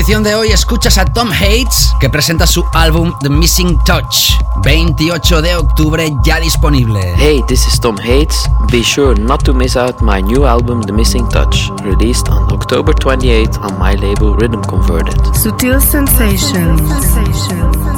Edición 0.09 0.23
de 0.23 0.33
hoy 0.33 0.47
escuchas 0.47 0.97
a 0.97 1.05
Tom 1.05 1.29
Hates, 1.31 1.93
que 1.99 2.09
presenta 2.09 2.47
su 2.47 2.65
álbum 2.73 3.13
The 3.21 3.29
Missing 3.29 3.77
Touch, 3.85 4.31
28 4.63 5.39
de 5.43 5.55
octubre 5.55 6.11
ya 6.23 6.39
disponible. 6.39 6.99
Hey, 7.15 7.43
this 7.47 7.67
is 7.67 7.79
Tom 7.79 7.95
Hates. 7.99 8.49
Be 8.71 8.81
sure 8.81 9.15
not 9.19 9.43
to 9.43 9.53
miss 9.53 9.77
out 9.77 10.01
my 10.01 10.19
new 10.19 10.47
album 10.47 10.81
The 10.81 10.93
Missing 10.93 11.29
Touch, 11.29 11.71
released 11.83 12.27
on 12.27 12.51
October 12.51 12.91
28th 12.91 13.59
on 13.61 13.77
my 13.77 13.93
label 13.93 14.35
Rhythm 14.35 14.63
Converted. 14.63 15.19
Sutil 15.35 15.79
Sensations. 15.79 16.89
tal 16.89 17.88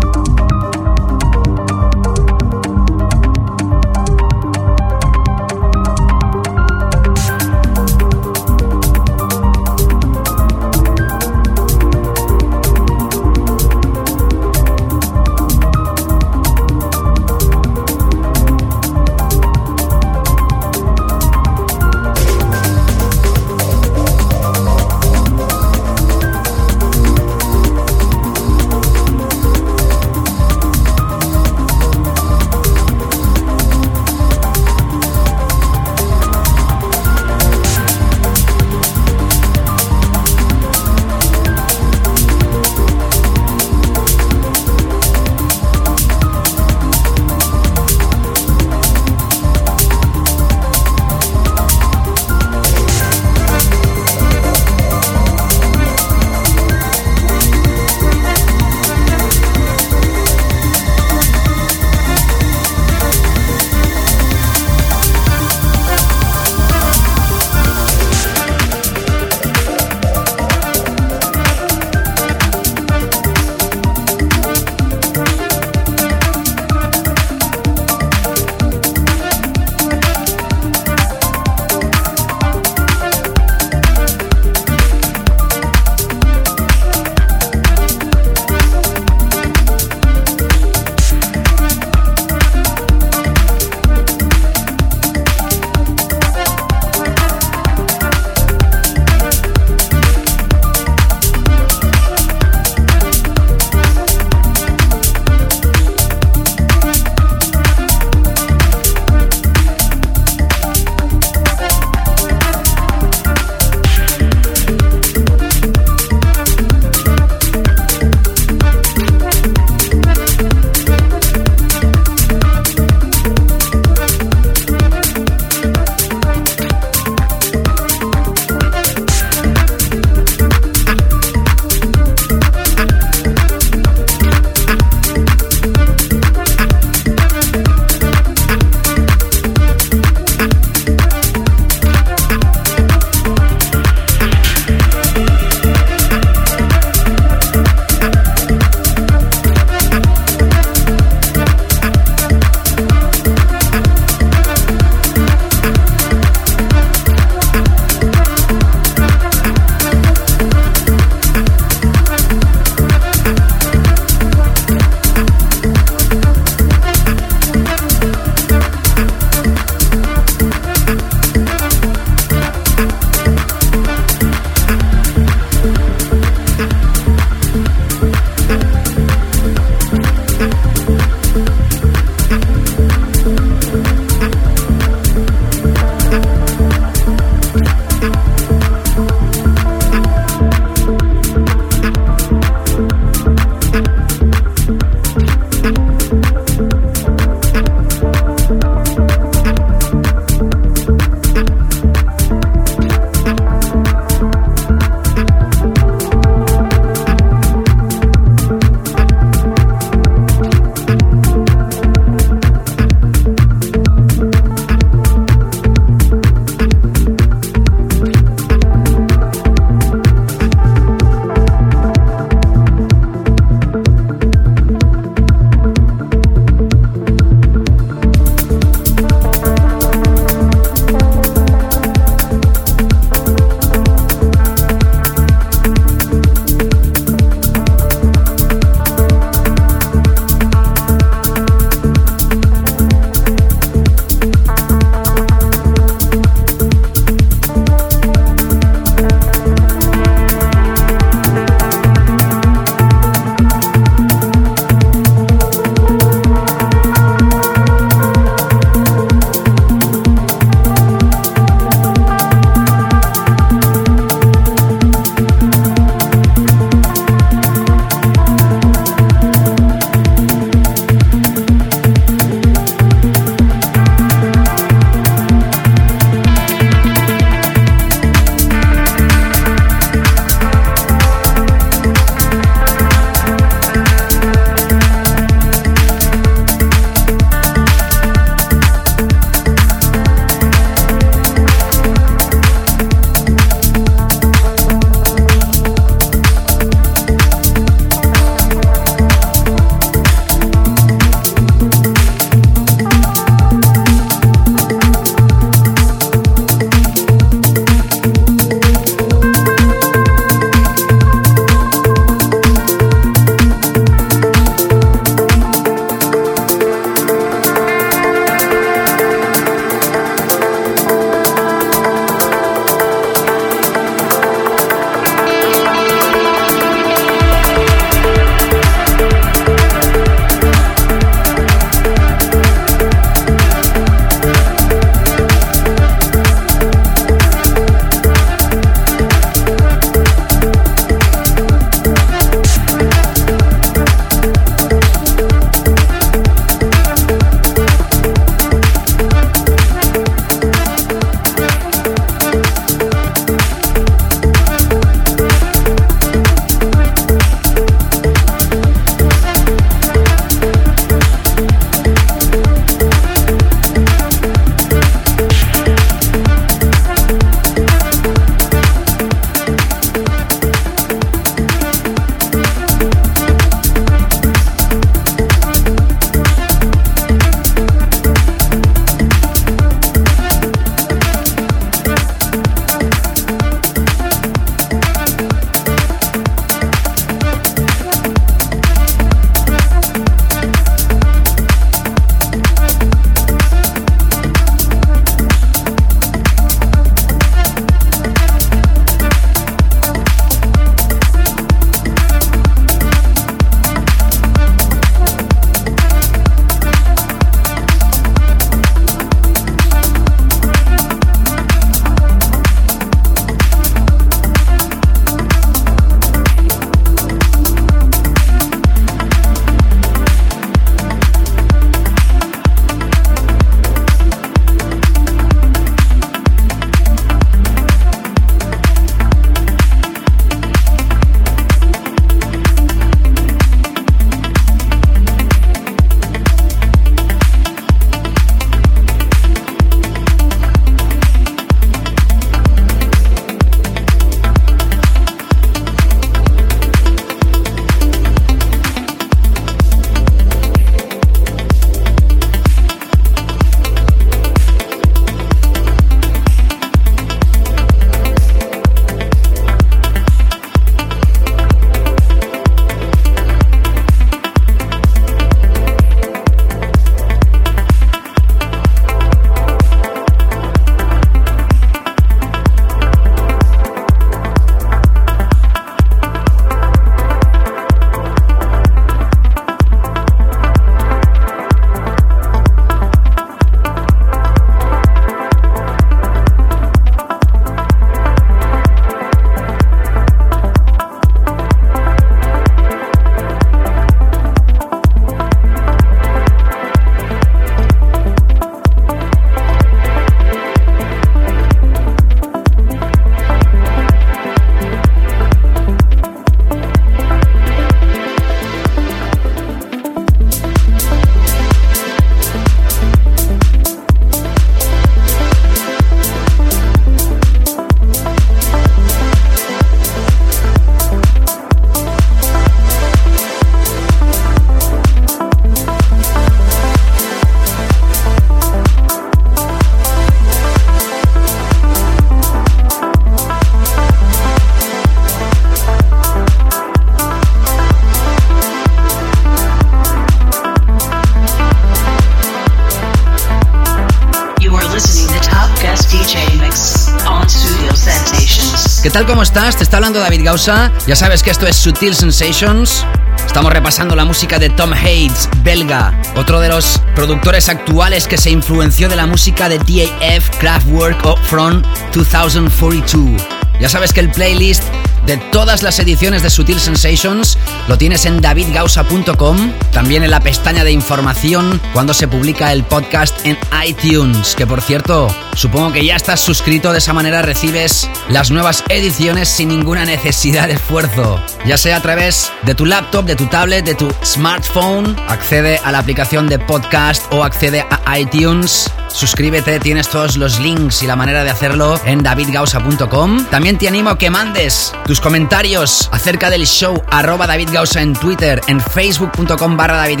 David 550.08 550.24
Gausa. 550.24 550.72
Ya 550.86 550.96
sabes 550.96 551.22
que 551.22 551.30
esto 551.30 551.46
es 551.46 551.54
Sutil 551.54 551.94
Sensations. 551.94 552.82
Estamos 553.26 553.52
repasando 553.52 553.94
la 553.94 554.06
música 554.06 554.38
de 554.38 554.48
Tom 554.48 554.72
Hates, 554.72 555.28
belga, 555.42 556.00
otro 556.16 556.40
de 556.40 556.48
los 556.48 556.80
productores 556.94 557.50
actuales 557.50 558.08
que 558.08 558.16
se 558.16 558.30
influenció 558.30 558.88
de 558.88 558.96
la 558.96 559.04
música 559.04 559.50
de 559.50 559.58
DAF, 559.58 560.30
Kraftwerk 560.38 561.04
o 561.04 561.14
From 561.24 561.60
2042. 561.92 563.20
Ya 563.60 563.68
sabes 563.68 563.92
que 563.92 564.00
el 564.00 564.10
playlist 564.10 564.62
de 565.04 565.18
todas 565.30 565.62
las 565.62 565.78
ediciones 565.78 566.22
de 566.22 566.30
Sutil 566.30 566.58
Sensations 566.58 567.36
lo 567.66 567.76
tienes 567.76 568.06
en 568.06 568.22
davidgausa.com, 568.22 569.52
también 569.72 570.04
en 570.04 570.10
la 570.10 570.20
pestaña 570.20 570.64
de 570.64 570.72
información 570.72 571.60
cuando 571.74 571.92
se 571.92 572.08
publica 572.08 572.50
el 572.52 572.64
podcast 572.64 573.14
en 573.26 573.36
iTunes, 573.62 574.34
que 574.34 574.46
por 574.46 574.62
cierto, 574.62 575.08
supongo 575.38 575.72
que 575.72 575.84
ya 575.84 575.94
estás 575.94 576.20
suscrito, 576.20 576.72
de 576.72 576.78
esa 576.78 576.92
manera 576.92 577.22
recibes 577.22 577.88
las 578.08 578.32
nuevas 578.32 578.64
ediciones 578.68 579.28
sin 579.28 579.48
ninguna 579.48 579.84
necesidad 579.84 580.48
de 580.48 580.54
esfuerzo, 580.54 581.22
ya 581.46 581.56
sea 581.56 581.76
a 581.76 581.80
través 581.80 582.32
de 582.42 582.56
tu 582.56 582.66
laptop, 582.66 583.04
de 583.04 583.14
tu 583.14 583.26
tablet, 583.26 583.64
de 583.64 583.76
tu 583.76 583.88
smartphone, 584.04 584.96
accede 585.06 585.60
a 585.62 585.70
la 585.70 585.78
aplicación 585.78 586.28
de 586.28 586.40
podcast 586.40 587.12
o 587.12 587.22
accede 587.22 587.64
a 587.70 587.98
iTunes 587.98 588.68
suscríbete, 588.98 589.60
tienes 589.60 589.88
todos 589.88 590.16
los 590.16 590.40
links 590.40 590.82
y 590.82 590.86
la 590.86 590.96
manera 590.96 591.22
de 591.22 591.30
hacerlo 591.30 591.80
en 591.84 592.02
davidgausa.com. 592.02 593.26
También 593.26 593.56
te 593.56 593.68
animo 593.68 593.90
a 593.90 593.98
que 593.98 594.10
mandes 594.10 594.74
tus 594.84 595.00
comentarios 595.00 595.88
acerca 595.92 596.30
del 596.30 596.46
show 596.46 596.82
arroba 596.90 597.26
David 597.26 597.50
en 597.76 597.94
Twitter, 597.94 598.40
en 598.48 598.60
facebook.com 598.60 599.56
barra 599.56 599.76
David 599.76 600.00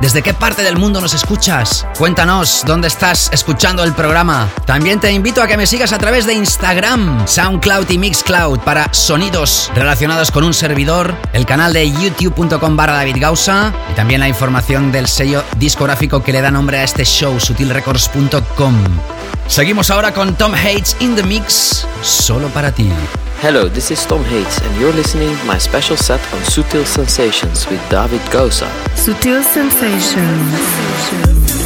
¿Desde 0.00 0.22
qué 0.22 0.34
parte 0.34 0.62
del 0.62 0.76
mundo 0.76 1.00
nos 1.00 1.14
escuchas? 1.14 1.86
Cuéntanos 1.98 2.62
dónde 2.66 2.88
estás 2.88 3.30
escuchando 3.32 3.84
el 3.84 3.92
programa. 3.92 4.48
También 4.66 5.00
te 5.00 5.12
invito 5.12 5.42
a 5.42 5.46
que 5.46 5.56
me 5.56 5.66
sigas 5.66 5.92
a 5.92 5.98
través 5.98 6.26
de 6.26 6.34
Instagram, 6.34 7.26
SoundCloud 7.26 7.90
y 7.90 7.98
Mixcloud 7.98 8.60
para 8.60 8.92
sonidos 8.92 9.70
relacionados 9.74 10.30
con 10.30 10.44
un 10.44 10.54
servidor, 10.54 11.14
el 11.32 11.46
canal 11.46 11.72
de 11.72 11.90
youtube.com 11.90 12.76
barra 12.76 12.94
David 12.94 13.16
y 13.16 13.94
también 13.94 14.20
la 14.20 14.28
información 14.28 14.92
del 14.92 15.06
sello 15.08 15.44
discográfico 15.56 16.22
que 16.22 16.32
le 16.32 16.40
da 16.40 16.50
nombre 16.50 16.78
a 16.78 16.84
este 16.84 17.04
show, 17.04 17.38
Sutil 17.38 17.70
Records 17.70 18.11
Seguimos 19.46 19.90
ahora 19.90 20.12
con 20.12 20.34
Tom 20.36 20.54
Hates 20.54 20.96
in 21.00 21.16
the 21.16 21.22
Mix, 21.22 21.86
solo 22.02 22.48
para 22.48 22.72
ti. 22.72 22.90
Hello, 23.42 23.68
this 23.68 23.90
is 23.90 24.06
Tom 24.06 24.22
Hates, 24.24 24.58
and 24.58 24.80
you're 24.80 24.94
listening 24.94 25.36
to 25.36 25.44
my 25.44 25.58
special 25.58 25.96
set 25.96 26.20
on 26.32 26.40
Sutil 26.42 26.84
Sensations 26.84 27.66
with 27.68 27.80
David 27.90 28.20
Gausa. 28.30 28.68
Sutil 28.94 29.42
Sensations. 29.42 31.61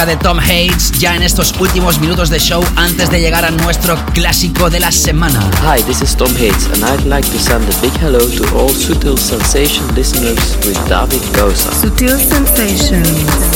Música 0.00 0.06
de 0.06 0.16
Tom 0.16 0.38
Hates 0.38 0.92
ya 0.98 1.14
en 1.14 1.22
estos 1.22 1.52
últimos 1.60 1.98
minutos 1.98 2.30
de 2.30 2.38
show 2.38 2.64
antes 2.76 3.10
de 3.10 3.20
llegar 3.20 3.44
a 3.44 3.50
nuestro 3.50 3.96
clásico 4.14 4.70
de 4.70 4.80
la 4.80 4.92
semana. 4.92 5.50
Hi, 5.62 5.82
this 5.82 6.00
is 6.00 6.16
Tom 6.16 6.32
Hates 6.36 6.66
and 6.72 6.84
I'd 6.84 7.06
like 7.06 7.28
to 7.30 7.38
send 7.38 7.64
a 7.64 7.80
big 7.80 7.92
hello 8.00 8.20
to 8.20 8.44
all 8.56 8.70
Sutil 8.70 9.18
Sensation 9.18 9.86
listeners 9.94 10.56
with 10.66 10.78
David 10.88 11.22
Gausa. 11.34 11.70
Sutil 11.72 12.18
Sensation. 12.18 13.49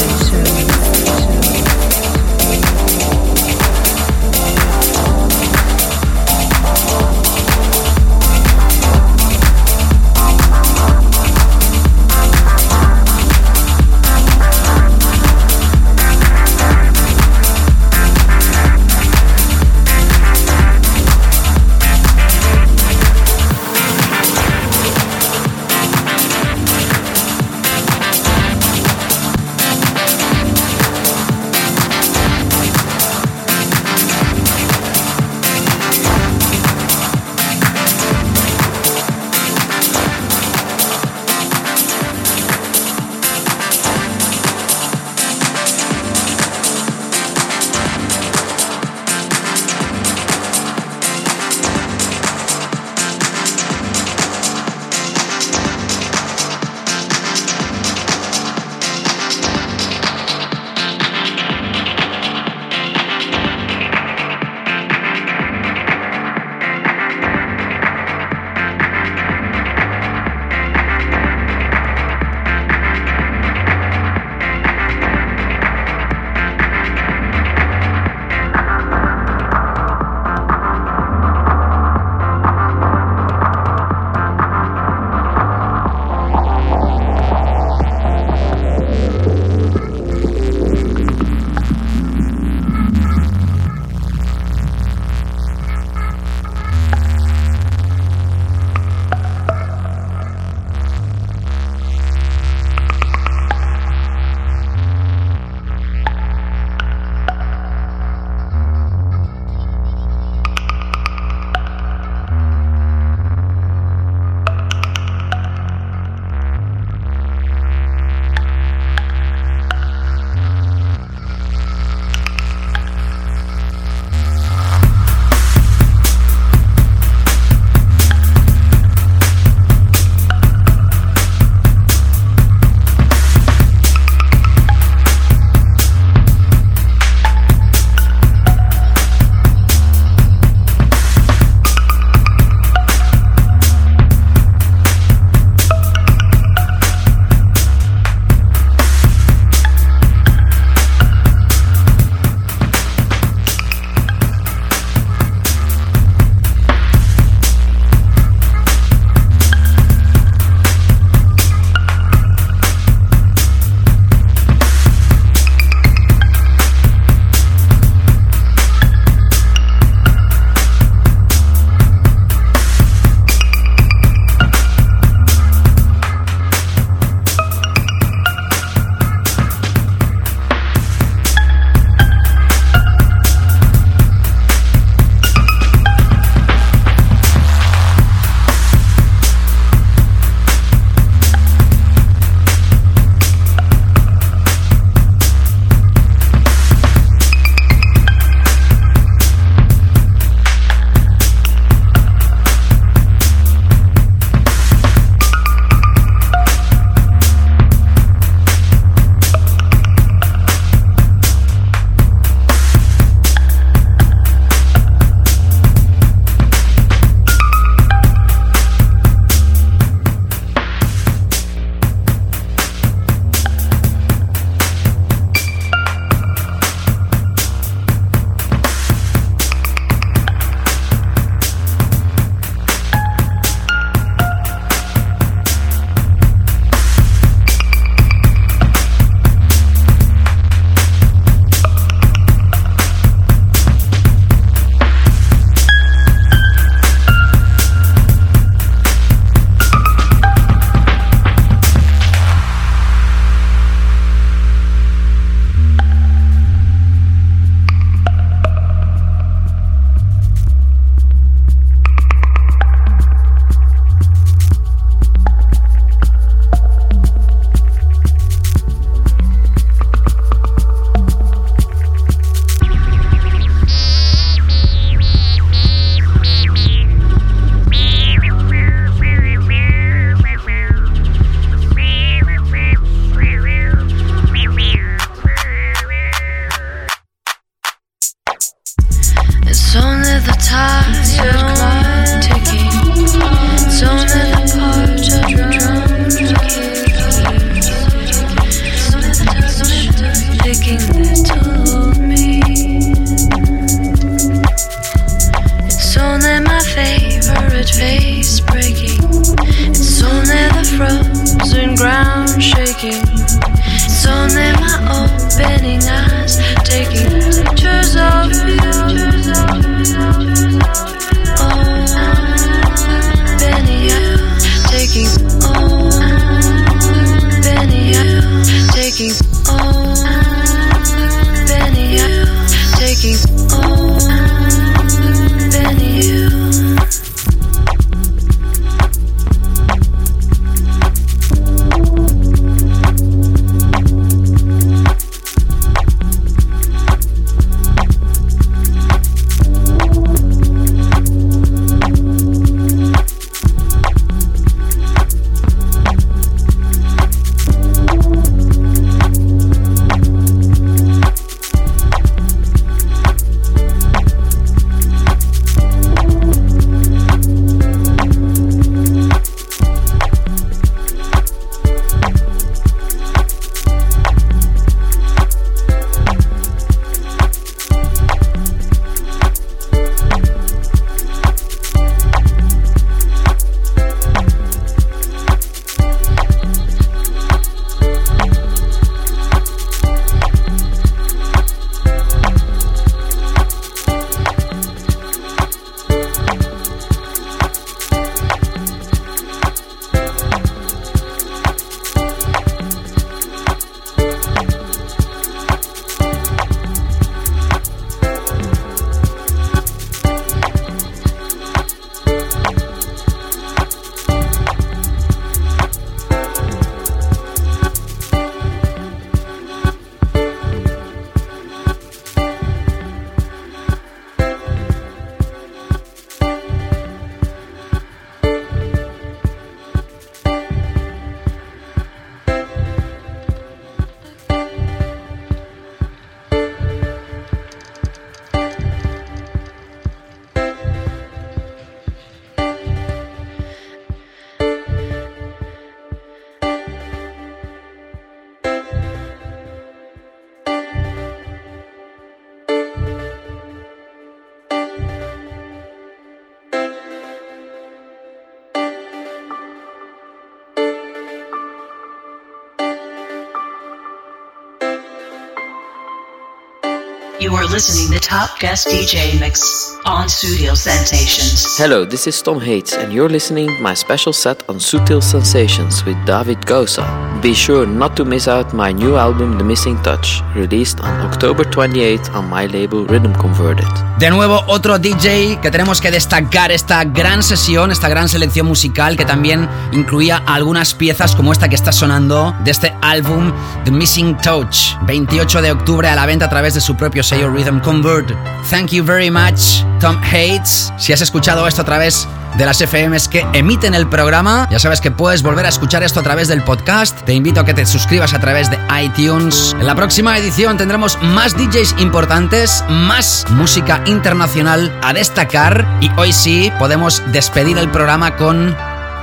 Guest 468.44 468.68
DJ 468.68 469.18
Mix 469.18 469.74
on 469.86 470.06
Studio 470.06 470.52
Sensations. 470.52 471.56
Hello, 471.56 471.86
this 471.86 472.06
is 472.06 472.20
Tom 472.20 472.38
Hates, 472.38 472.74
and 472.76 472.92
you're 472.92 473.08
listening 473.08 473.46
to 473.48 473.62
my 473.62 473.72
special 473.72 474.12
set 474.12 474.46
on 474.50 474.56
Sutil 474.56 475.02
Sensations 475.02 475.82
with 475.86 475.96
David 476.04 476.44
Gausa. 476.44 476.84
Be 477.22 477.32
sure 477.32 477.66
not 477.66 477.96
to 477.96 478.04
miss 478.04 478.28
out 478.28 478.52
my 478.52 478.70
new 478.70 478.98
album 478.98 479.38
The 479.38 479.44
Missing 479.44 479.78
Touch, 479.82 480.20
released 480.34 480.80
on 480.80 481.00
October 481.00 481.44
28 481.44 482.10
on 482.10 482.28
my 482.28 482.44
label 482.44 482.84
Rhythm 482.84 483.14
Converted. 483.14 483.64
De 483.98 484.10
nuevo, 484.10 484.42
otro 484.46 484.78
DJ 484.78 485.40
que 485.40 485.50
tenemos 485.50 485.80
que 485.80 485.90
destacar 485.90 486.50
esta 486.50 486.84
gran 486.84 487.22
sesión, 487.22 487.72
esta 487.72 487.88
gran 487.88 488.10
selección 488.10 488.46
musical 488.46 488.98
que 488.98 489.06
también 489.06 489.48
incluía 489.72 490.22
algunas 490.26 490.74
piezas 490.74 491.16
como 491.16 491.32
esta 491.32 491.48
que 491.48 491.54
está 491.54 491.72
sonando 491.72 492.34
de 492.44 492.50
este 492.50 492.74
álbum 492.82 493.32
The 493.64 493.70
Missing 493.70 494.18
Touch, 494.18 494.76
28 494.82 495.40
de 495.40 495.52
octubre 495.52 495.88
a 495.88 495.94
la 495.94 496.04
venta 496.04 496.26
a 496.26 496.28
través 496.28 496.52
de 496.52 496.60
su 496.60 496.76
propio 496.76 497.02
sello 497.02 497.30
Rhythm 497.30 497.60
Convert. 497.60 498.33
Thank 498.50 498.72
you 498.72 498.84
very 498.84 499.10
much, 499.10 499.64
Tom 499.80 499.96
Hates. 500.02 500.72
Si 500.76 500.92
has 500.92 501.00
escuchado 501.00 501.48
esto 501.48 501.62
a 501.62 501.64
través 501.64 502.06
de 502.36 502.44
las 502.44 502.60
FMs 502.60 503.08
que 503.08 503.26
emiten 503.32 503.74
el 503.74 503.88
programa. 503.88 504.48
Ya 504.50 504.58
sabes 504.58 504.80
que 504.80 504.90
puedes 504.90 505.22
volver 505.22 505.46
a 505.46 505.48
escuchar 505.48 505.82
esto 505.82 506.00
a 506.00 506.02
través 506.02 506.28
del 506.28 506.42
podcast. 506.42 507.00
Te 507.02 507.14
invito 507.14 507.40
a 507.40 507.44
que 507.44 507.54
te 507.54 507.64
suscribas 507.64 508.12
a 508.12 508.20
través 508.20 508.50
de 508.50 508.58
iTunes. 508.82 509.56
En 509.58 509.66
la 509.66 509.74
próxima 509.74 510.16
edición 510.18 510.56
tendremos 510.56 510.98
más 511.02 511.36
DJs 511.36 511.76
importantes, 511.78 512.64
más 512.68 513.24
música 513.30 513.82
internacional 513.86 514.72
a 514.82 514.92
destacar 514.92 515.66
y 515.80 515.90
hoy 515.96 516.12
sí 516.12 516.52
podemos 516.58 517.02
despedir 517.12 517.58
el 517.58 517.70
programa 517.70 518.16
con 518.16 518.56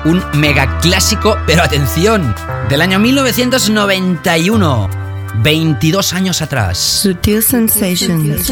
un 0.05 0.23
mega 0.33 0.79
clásico, 0.79 1.37
pero 1.45 1.63
atención, 1.63 2.35
del 2.69 2.81
año 2.81 2.99
1991. 2.99 5.00
22 5.35 6.13
años 6.13 6.41
atrás. 6.41 6.77
Sutil 6.77 7.41
Sensations. 7.41 8.51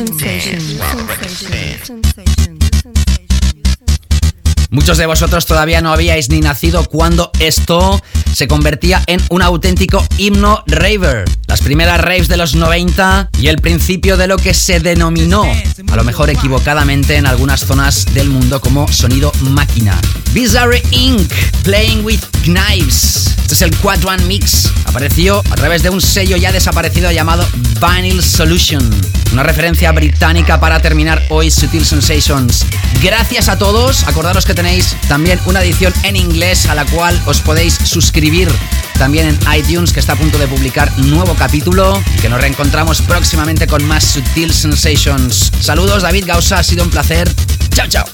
Muchos 4.72 4.98
de 5.00 5.06
vosotros 5.08 5.46
todavía 5.46 5.82
no 5.82 5.92
habíais 5.92 6.30
ni 6.30 6.42
nacido 6.42 6.86
cuando 6.86 7.32
esto 7.40 8.00
se 8.34 8.48
convertía 8.48 9.02
en 9.08 9.20
un 9.30 9.42
auténtico 9.42 10.06
himno 10.18 10.64
raver. 10.68 11.26
Las 11.50 11.62
primeras 11.62 12.00
raves 12.00 12.28
de 12.28 12.38
los 12.38 12.54
90 12.54 13.32
y 13.40 13.48
el 13.48 13.58
principio 13.58 14.18
de 14.18 14.28
lo 14.28 14.38
que 14.38 14.54
se 14.54 14.80
denominó, 14.80 15.44
a 15.92 15.96
lo 15.96 16.04
mejor 16.04 16.30
equivocadamente 16.30 17.16
en 17.16 17.26
algunas 17.26 17.62
zonas 17.62 18.06
del 18.14 18.30
mundo 18.30 18.62
como 18.62 18.88
sonido 18.88 19.32
máquina. 19.42 20.00
Bizarre 20.32 20.84
Inc. 20.92 21.34
Playing 21.64 22.06
with 22.06 22.20
Knives. 22.44 23.34
Este 23.42 23.56
es 23.56 23.62
el 23.64 23.76
Quadran 23.78 24.28
Mix. 24.28 24.72
Apareció 24.86 25.42
a 25.50 25.56
través 25.56 25.82
de 25.82 25.90
un 25.90 26.02
sello 26.02 26.38
ya 26.38 26.52
desaparecido 26.52 27.12
llamado 27.12 27.48
Vinyl 27.82 28.22
Solution. 28.22 28.88
Una 29.34 29.42
referencia 29.42 29.92
británica 29.92 30.60
para 30.60 30.80
terminar 30.80 31.20
hoy 31.30 31.50
Sutil 31.50 31.84
Sensations. 31.84 32.64
Gracias 33.02 33.50
a 33.50 33.58
todos. 33.58 34.08
Acordaros 34.08 34.46
que 34.46 34.54
tenéis 34.54 34.96
también 35.08 35.40
una 35.48 35.64
edición 35.64 35.94
en 36.04 36.16
inglés 36.16 36.68
a 36.68 36.76
la 36.76 36.86
cual 36.86 37.20
os 37.26 37.42
podéis 37.42 37.74
suscribir 37.74 38.50
también 39.00 39.28
en 39.28 39.40
iTunes 39.58 39.94
que 39.94 40.02
está 40.02 40.14
a 40.14 40.16
punto 40.18 40.38
de 40.38 40.46
publicar 40.46 40.92
nuevo 41.00 41.34
capítulo 41.34 42.04
y 42.16 42.20
que 42.20 42.28
nos 42.28 42.42
reencontramos 42.42 43.02
próximamente 43.02 43.66
con 43.66 43.84
más 43.86 44.04
Sutil 44.04 44.54
Sensations. 44.54 45.52
Saludos 45.62 46.04
David 46.04 46.26
Gausa, 46.28 46.60
ha 46.60 46.64
sido 46.64 46.84
un 46.84 46.90
placer. 46.90 47.32
Chao, 47.74 47.88
chao. 47.88 48.06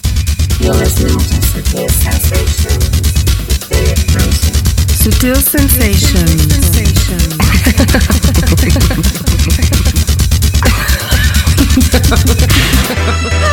Sutil 5.04 5.36
Sensations. 5.44 6.48